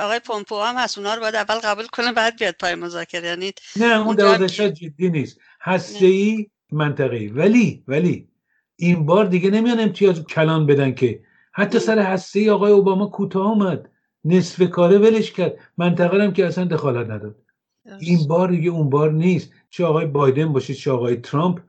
[0.00, 3.28] آقای پومپو هم هست؟ اونا رو باید اول قبول کنه بعد بیاد پای مذاکره.
[3.28, 5.38] یعنی نه اون دوازده شرط جدی نیست.
[5.60, 8.28] هسته ای منطقی ولی ولی
[8.76, 11.22] این بار دیگه نمیان امتیاز کلان بدن که
[11.52, 13.90] حتی سر هسته ای آقای اوباما کوتاه اومد.
[14.24, 15.54] نصف کاره ولش کرد.
[15.76, 17.43] منطقه هم که اصلا دخالت نداد.
[18.00, 19.52] این بار دیگه اون بار نیست.
[19.70, 21.60] چه آقای بایدن باشه چه آقای ترامپ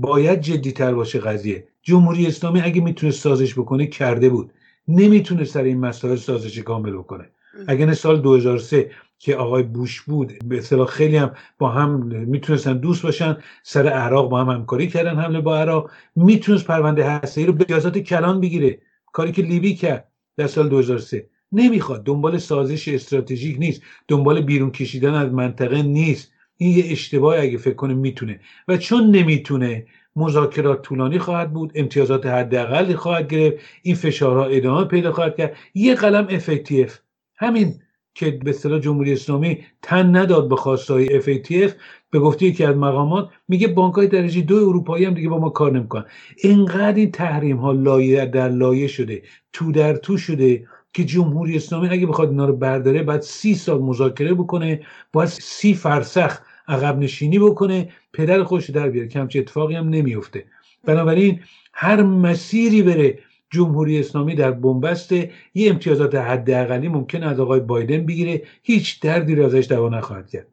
[0.00, 1.68] باید جدی تر باشه قضیه.
[1.82, 4.50] جمهوری اسلامی اگه می‌تونه سازش بکنه کرده بود.
[4.88, 7.30] نمی‌تونه سر این مسائل سازش کامل بکنه.
[7.68, 13.02] اگه سال 2003 که آقای بوش بود به اصطلاح خیلی هم با هم می‌تونستن دوست
[13.02, 15.90] باشن سر عراق با هم همکاری کردن حمله با عراق.
[16.16, 18.78] می‌تونست پرونده هسته رو به اجازات کلان بگیره.
[19.12, 22.04] کاری که لیبی کرد در سال 2003 نمی‌خواد.
[22.04, 23.82] دنبال سازش استراتژیک نیست.
[24.08, 26.32] دنبال بیرون کشیدن از منطقه نیست.
[26.56, 28.40] این یه اشتباه اگه فکر کنه می‌تونه.
[28.68, 29.86] و چون نمی‌تونه
[30.16, 35.56] مذاکرات طولانی خواهد بود امتیازات حداقلی خواهد گرفت این فشارها ادامه پیدا خواهد کرد.
[35.74, 36.90] یه قلم FATF
[37.36, 37.74] همین
[38.14, 41.72] که به اصطلاح جمهوری اسلامی تن نداد به خواستهای FATF
[42.10, 45.48] به گفته یکی از مقامات میگه بانک های درجه دو اروپایی هم دیگه با ما
[45.48, 46.04] کار نمی‌کنن.
[46.36, 49.22] اینقدر این تحریم ها لایه در لایه شده
[49.52, 50.66] تو در تو شده.
[50.96, 55.74] که جمهوری اسلامی اگه بخواد اینا رو برداره بعد سی سال مذاکره بکنه باید سی
[55.74, 56.38] فرسخ
[56.68, 59.08] عقب نشینی بکنه پدر خوش در بیاره.
[59.08, 60.44] که همچه اتفاقی هم نمیفته.
[60.84, 61.42] بنابراین
[61.72, 63.18] هر مسیری بره
[63.50, 68.42] جمهوری اسلامی در بنبست یه امتیازات حداقلی ممکن از آقای بایدن بگیره.
[68.62, 70.46] هیچ دردی رو ازش دوا نخواهد کرد.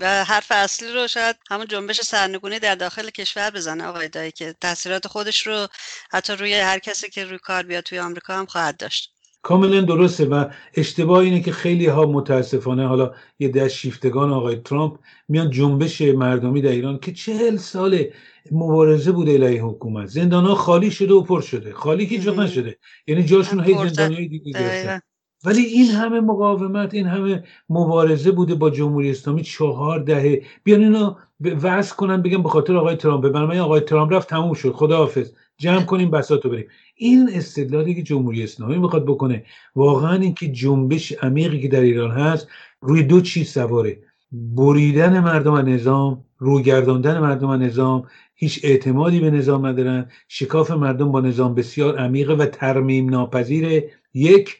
[0.00, 4.54] و حرف اصلی رو شاید همون جنبش سرنگونی در داخل کشور بزنه آقای دایی که
[4.60, 5.66] تاثیرات خودش رو
[6.10, 9.15] حتی روی هر کسی که روی کار بیاد توی آمریکا هم خواهد داشت.
[9.46, 10.44] کاملا درسته و
[10.74, 16.62] اشتباه اینه که خیلی ها متاسفانه حالا یه دست شیفتگان آقای ترامپ میان جنبش مردمی
[16.62, 18.04] در ایران که چهل سال
[18.52, 20.06] مبارزه بوده علیه حکومت.
[20.06, 21.72] زندان ها خالی شده و پر شده.
[21.72, 22.78] خالی که جا نشده.
[23.06, 25.00] یعنی جاشون هی زندانی دیگه گرفتن.
[25.44, 30.42] ولی این همه مقاومت این همه مبارزه بوده با جمهوری اسلامی چهار دهه.
[30.64, 33.28] بیان اینو وضع کنن بگم به خاطر آقای ترامپ.
[33.28, 34.72] برنامه آقای ترامپ رفت تموم شد.
[34.72, 35.32] خداحافظ.
[35.58, 36.66] جمع کنیم بساتو بریم.
[36.96, 39.44] این استدلالی که جمهوری اسلامی می‌خواد بکنه
[39.74, 42.48] واقعا اینکه جنبش عمیقی که در ایران هست
[42.80, 43.98] روی دو چیز سواره.
[44.32, 50.10] بریدن مردم و نظام روگرداندن مردم و نظام هیچ اعتمادی به نظام ندارن.
[50.28, 53.84] شکاف مردم با نظام بسیار عمیقه و ترمیم ناپذیر
[54.14, 54.58] یک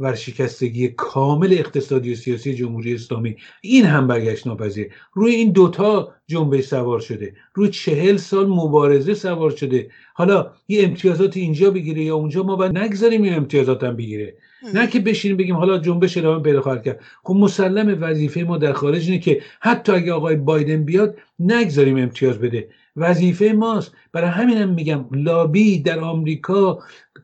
[0.00, 3.36] ورشکستگی کامل اقتصادی و سیاسی جمهوری اسلامی.
[3.60, 4.90] این هم برگشت ناپذیر.
[5.12, 7.34] روی این دوتا جنبش سوار شده.
[7.54, 9.90] روی چهل سال مبارزه سوار شده.
[10.14, 14.34] حالا یه امتیازات اینجا بگیره یا اونجا ما باید نگذاریم این امتیازات هم بگیره.
[14.74, 17.00] نه که بشینیم بگیم حالا جنبش ادامه پیدا خواهد کرد.
[17.24, 22.38] خب مسلم وظیفه ما در خارج اینه که حتی اگه آقای بایدن بیاد نگذاریم امتیاز
[22.38, 22.68] بده.
[22.96, 23.92] وظیفه ماست.
[24.12, 26.78] برای همینم میگم لابی در آمریکا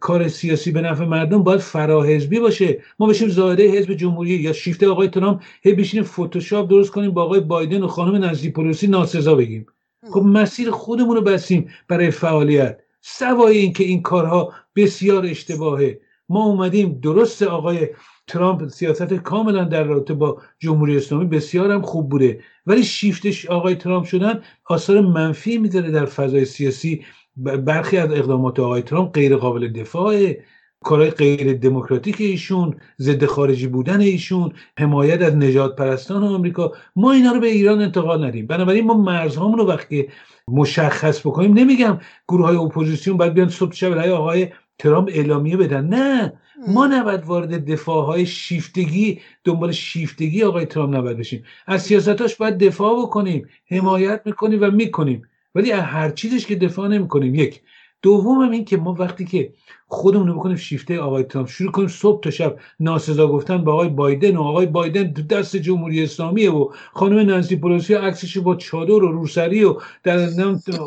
[0.04, 2.82] کار سیاسی به نفع مردم باید فراحزبی باشه.
[2.98, 7.22] ما بشیم زایده حزب جمهوری یا شیفته آقای ترامپ هی بشینیم فتوشاپ درست کنیم با
[7.22, 9.66] آقای بایدن و خانم نزدی پروسی ناسزا بگیم.
[10.12, 12.80] خب مسیر خودمون رو بسیم برای فعالیت.
[13.00, 16.00] سوای اینکه این کارها بسیار اشتباهه.
[16.28, 17.88] ما اومدیم درست آقای
[18.26, 22.40] ترامپ سیاست کاملا در رابطه با جمهوری اسلامی بسیار هم خوب بوده.
[22.66, 27.04] ولی شیفتش آقای ترامپ شدن آثار منفی می‌ذاره در فضای سیاسی.
[27.36, 30.44] برخی از اقدامات آقای ترامپ غیر قابل دفاعه
[30.84, 36.72] کارهای غیر دموکراتیک ایشون ضد خارجی بودن ایشون حمایت از نجات پرستان آمریکا.
[36.96, 38.46] ما اینا رو به ایران انتقال ندیم.
[38.46, 40.08] بنابراین ما مرزهامون رو وقتی
[40.48, 45.86] مشخص بکنیم نمیگم گروه های اپوزیسیون باید بیان صبح شب آقای ترامپ اعلامیه بدن.
[45.86, 46.32] نه.
[46.68, 51.44] ما نباید وارد دفاع های شیفتگی دنبال شیفتگی آقای ترامپ نباید بشیم.
[51.66, 55.22] از سیاستاش باید دفاع بکنیم حمایت می‌کنیم و می‌کنیم.
[55.54, 57.34] ولی هر چیزش که دفاع نمی‌کنیم.
[57.34, 57.62] یک.
[58.02, 59.52] دوم هم این که ما وقتی که
[59.86, 63.88] خودمون رو بکنیم شیفته آقای ترامپ شروع کنیم صبح تا شب ناسزا گفتن با آقای
[63.88, 69.12] بایدن و آقای بایدن دست جمهوری اسلامیه و خانم نانسی پلوسی عکسش با چادر و
[69.12, 70.18] روسری و در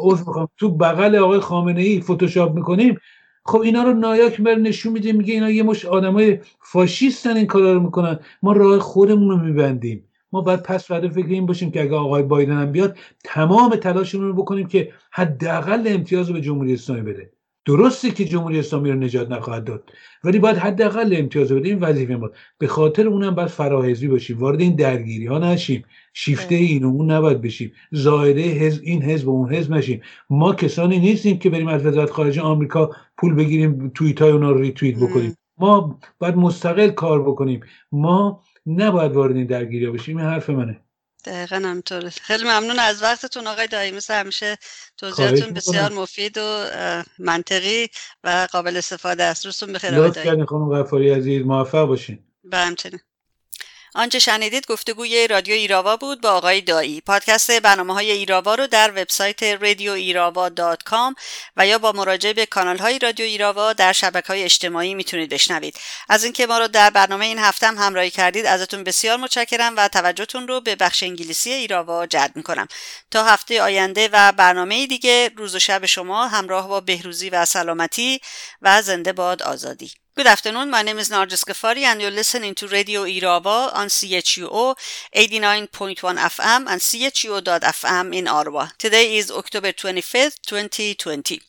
[0.01, 2.97] عضو تو بغل آقای خامنه ای فتوشاپ می‌کنیم.
[3.45, 7.73] خب اینا رو نایاک بر نشون میده میگه اینا یه مش آدمای فاشیستن این کارا
[7.73, 8.19] رو می‌کنن.
[8.43, 10.03] ما راه خودمون رو میبندیم.
[10.37, 14.27] ما باید پس فردا فکر این باشیم که اگه آقای بایدن هم بیاد تمام تلاشمون
[14.27, 17.31] رو بکنیم که حداقل امتیاز رو به جمهوری اسلامی بده.
[17.65, 19.91] درسته که جمهوری اسلامی رو نجات نخواهد داد
[20.23, 21.69] ولی باید حداقل امتیاز بده.
[21.69, 24.37] این وظیفه ما به خاطر اونم باید فراحزبی باشیم.
[24.37, 25.83] وارد این درگیری ها نشیم.
[26.13, 27.71] شیفته این و اون نباید بشیم.
[27.91, 30.01] زایده حزب این حزب و اون حزب نشیم.
[30.29, 34.61] ما کسانی نیستیم که بریم از وزارت خارجه آمریکا پول بگیریم توییت های اونا رو
[34.61, 35.37] ریتوییت بکنیم.
[35.57, 37.59] ما باید مستقل کار بکنیم.
[37.91, 40.81] ما نباید وارد این درگیری بشیم این حرف منه.
[41.25, 43.91] دقیقا همطوره خیلی ممنون از وقتتون آقای دایی.
[43.91, 44.57] مثل همیشه
[44.97, 46.65] توضیحاتون بسیار مفید و
[47.19, 47.87] منطقی
[48.23, 49.45] و قابل استفاده است.
[49.45, 50.45] روزتون بخیر آقای دایی.
[50.45, 51.45] خانم غفاری عزیز.
[51.45, 52.19] موفق باشین.
[52.43, 52.99] به همچنین.
[53.97, 57.01] آنچه شنیدید گفتگوی رادیو ایراوا بود با آقای دایی.
[57.01, 61.15] پادکست برنامه های ایراوا رو در وبسایت رادیو ایراوا دات کام
[61.57, 65.79] و یا با مراجعه به کانال های رادیو ایراوا در شبکه های اجتماعی می‌تونید بشنوید.
[66.09, 69.87] از اینکه ما رو در برنامه این هفته هم همراهی کردید ازتون بسیار متشکرم و
[69.87, 72.67] توجهتون رو به بخش انگلیسی ایراوا جلب می‌کنم.
[73.11, 78.21] تا هفته آینده و برنامه دیگه روز و شب شما همراه با بهروزی و سلامتی
[78.61, 79.91] و زنده باد آزادی.
[80.17, 80.71] Good afternoon.
[80.71, 84.75] My name is Nargis Ghaffari and you're listening to Radio Irava on CHUO
[85.15, 88.69] 89.1 FM and CHUO.FM in Ottawa.
[88.79, 91.41] Today is October 25th, 2020.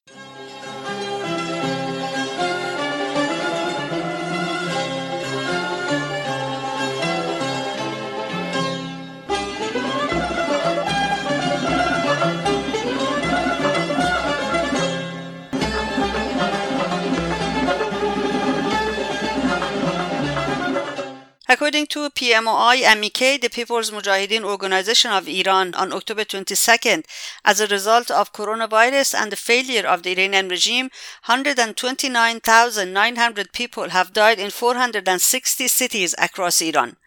[21.50, 27.06] According to PMOI MEK, the People's Mujahideen Organization of Iran, on October 22nd,
[27.42, 30.90] as a result of coronavirus and the failure of the Iranian regime,
[31.24, 36.98] 129,900 people have died in 460 cities across Iran.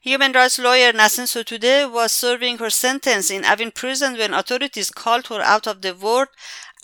[0.00, 5.26] Human rights lawyer Nasrin Sotoudeh was serving her sentence in Evin prison when authorities called
[5.26, 6.28] her out of the ward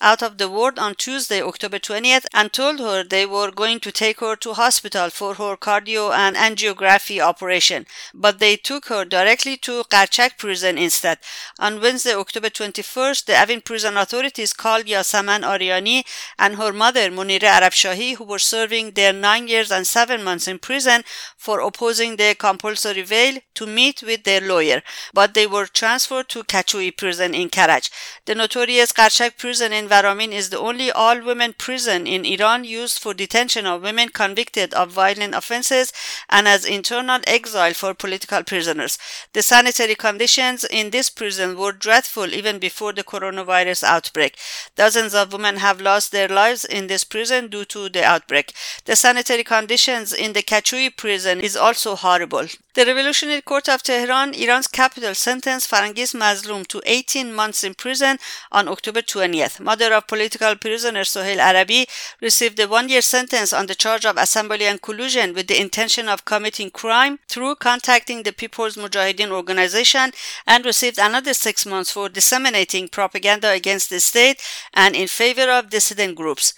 [0.04, 3.90] out of the ward on Tuesday, October 20th, and told her they were going to
[3.90, 9.56] take her to hospital for her cardio and angiography operation, but they took her directly
[9.56, 11.18] to Karchak prison instead.
[11.58, 16.04] On Wednesday, October 21st, the Avin prison authorities called Yasaman Ariani
[16.38, 20.58] and her mother Munira Arabshahi, who were serving their nine years and seven months in
[20.58, 21.02] prison
[21.38, 24.82] for opposing the compulsory veil, to meet with their lawyer,
[25.14, 27.88] but they were transferred to Kachui prison in Karaj.
[28.26, 32.98] The notorious Karchak prison in Varamin is the only all women prison in Iran used
[32.98, 35.92] for detention of women convicted of violent offenses
[36.28, 38.98] and as internal exile for political prisoners.
[39.34, 44.36] The sanitary conditions in this prison were dreadful even before the coronavirus outbreak.
[44.74, 48.52] Dozens of women have lost their lives in this prison due to the outbreak.
[48.86, 52.48] The sanitary conditions in the Kachui prison is also horrible.
[52.74, 58.18] The Revolutionary Court of Tehran, Iran's capital, sentenced Farangiz Mazlum to 18 months in prison
[58.50, 59.60] on October 20th.
[59.74, 61.88] Mother of political prisoner Sohail Arabi
[62.20, 66.24] received a one-year sentence on the charge of assembly and collusion with the intention of
[66.24, 70.12] committing crime through contacting the People's Mujahideen organization
[70.46, 74.40] and received another six months for disseminating propaganda against the state
[74.74, 76.54] and in favor of dissident groups.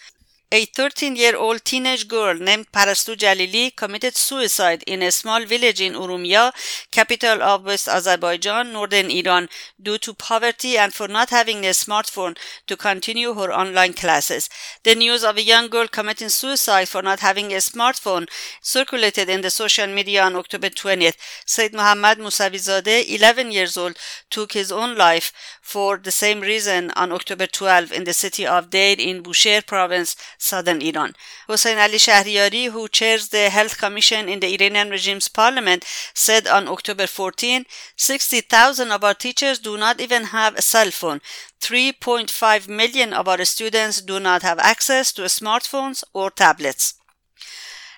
[0.53, 5.81] A 13 year old teenage girl named Parastu Jalili committed suicide in a small village
[5.81, 6.53] in Urumia,
[6.93, 9.49] capital of West Azerbaijan, northern Iran,
[9.83, 12.39] due to poverty and for not having a smartphone
[12.69, 14.49] to continue her online classes.
[14.85, 18.29] The news of a young girl committing suicide for not having a smartphone
[18.61, 21.17] circulated in the social media on October 20th.
[21.45, 23.99] Said Muhammad Musavizadeh, 11 years old,
[24.31, 25.33] took his own life
[25.67, 30.15] for the same reason on October 12 in the city of Deir in Bushehr province
[30.39, 31.15] southern Iran.
[31.49, 36.69] Hossein Ali Shahriari, who chairs the Health Commission in the Iranian regime's parliament, said on
[36.69, 37.65] October 14,
[37.97, 41.21] 60,000 of our teachers do not even have a cell phone.
[41.61, 46.95] 3.5 million of our students do not have access to smartphones or tablets.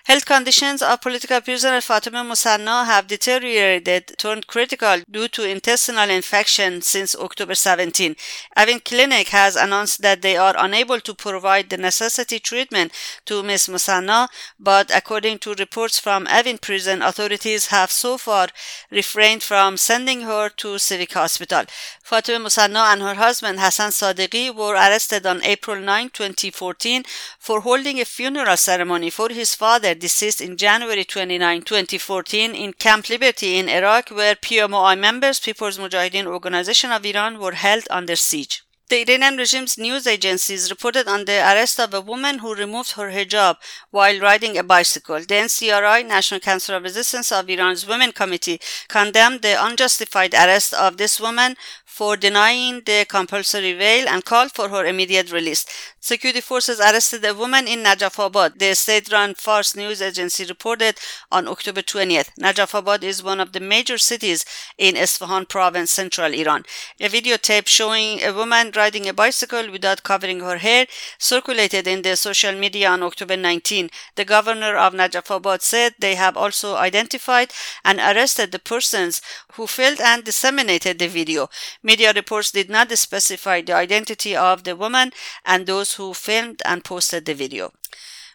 [0.09, 6.81] Health conditions of political prisoner Fatima Musanna have deteriorated, turned critical due to intestinal infection
[6.81, 8.15] since October 17.
[8.57, 12.91] Evin Clinic has announced that they are unable to provide the necessity treatment
[13.25, 13.67] to Ms.
[13.67, 14.29] Musanna,
[14.59, 18.47] but according to reports from Evin prison, authorities have so far
[18.89, 21.65] refrained from sending her to Civic Hospital.
[22.01, 27.03] Fatima Musanna and her husband Hassan Sadiqi were arrested on April 9, 2014
[27.37, 33.09] for holding a funeral ceremony for his father deceased in January 29, 2014 in Camp
[33.09, 38.63] Liberty in Iraq where PMOI members, People's Mujahideen Organization of Iran, were held under siege.
[38.89, 43.11] The Iranian regime's news agencies reported on the arrest of a woman who removed her
[43.11, 43.57] hijab
[43.91, 45.19] while riding a bicycle.
[45.19, 50.97] The NCRI, National Council of Resistance of Iran's Women Committee, condemned the unjustified arrest of
[50.97, 51.55] this woman
[51.99, 55.65] for denying the compulsory veil and called for her immediate release.
[55.99, 58.57] Security forces arrested a woman in Najafabad.
[58.57, 60.95] The state-run Fars news agency reported
[61.29, 62.29] on October 20th.
[62.39, 64.45] Najafabad is one of the major cities
[64.77, 66.63] in Isfahan province, central Iran.
[67.01, 70.87] A videotape showing a woman riding a bicycle without covering her hair
[71.17, 73.89] circulated in the social media on October 19.
[74.15, 77.51] The governor of Najafabad said they have also identified
[77.83, 79.21] and arrested the persons
[79.55, 81.49] who filmed and disseminated the video.
[81.89, 85.11] Media reports did not specify the identity of the woman
[85.43, 87.71] and those who filmed and posted the video.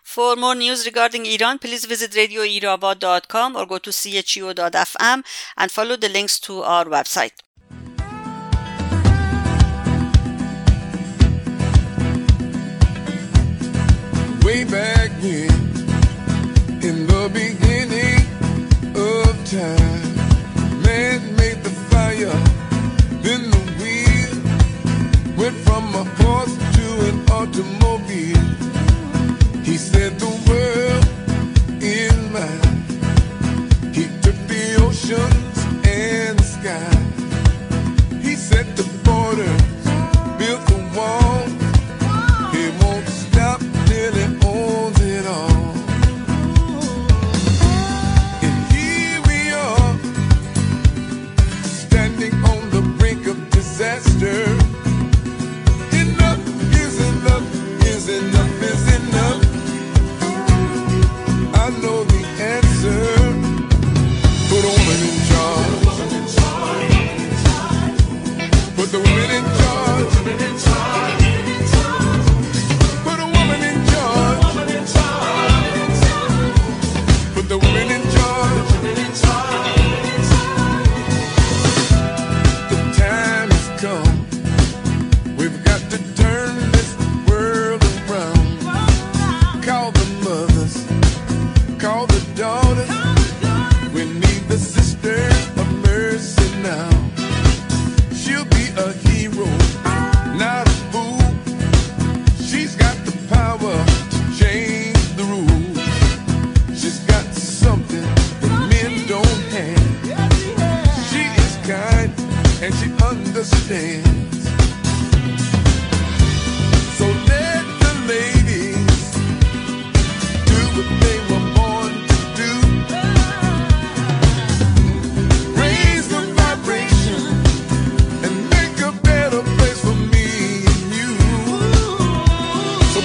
[0.03, 5.23] For more news regarding Iran, please visit radioiraba.com or go to chu.fm
[5.57, 7.37] and follow the links to our website.
[14.45, 15.53] Way back when,
[16.83, 18.27] in the beginning
[18.97, 19.94] of time,
[27.55, 27.84] tomorrow.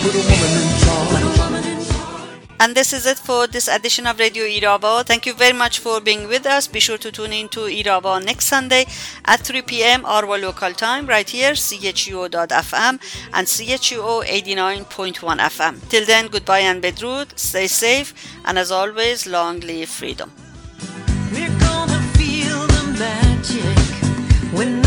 [0.01, 0.99] Put a woman in charge.
[2.61, 5.05] And this is it for this edition of Radio Iraba.
[5.05, 6.67] Thank you very much for being with us.
[6.67, 8.85] Be sure to tune in to Iraba next Sunday
[9.23, 10.05] at 3 p.m.
[10.05, 12.99] our local time right here, CHUO.FM
[13.33, 15.89] and CHUO 89.1 FM.
[15.89, 17.27] Till then, goodbye and bedrood.
[17.39, 18.13] Stay safe.
[18.43, 20.29] And as always, long live freedom.
[21.31, 23.77] We're gonna feel the magic
[24.51, 24.78] when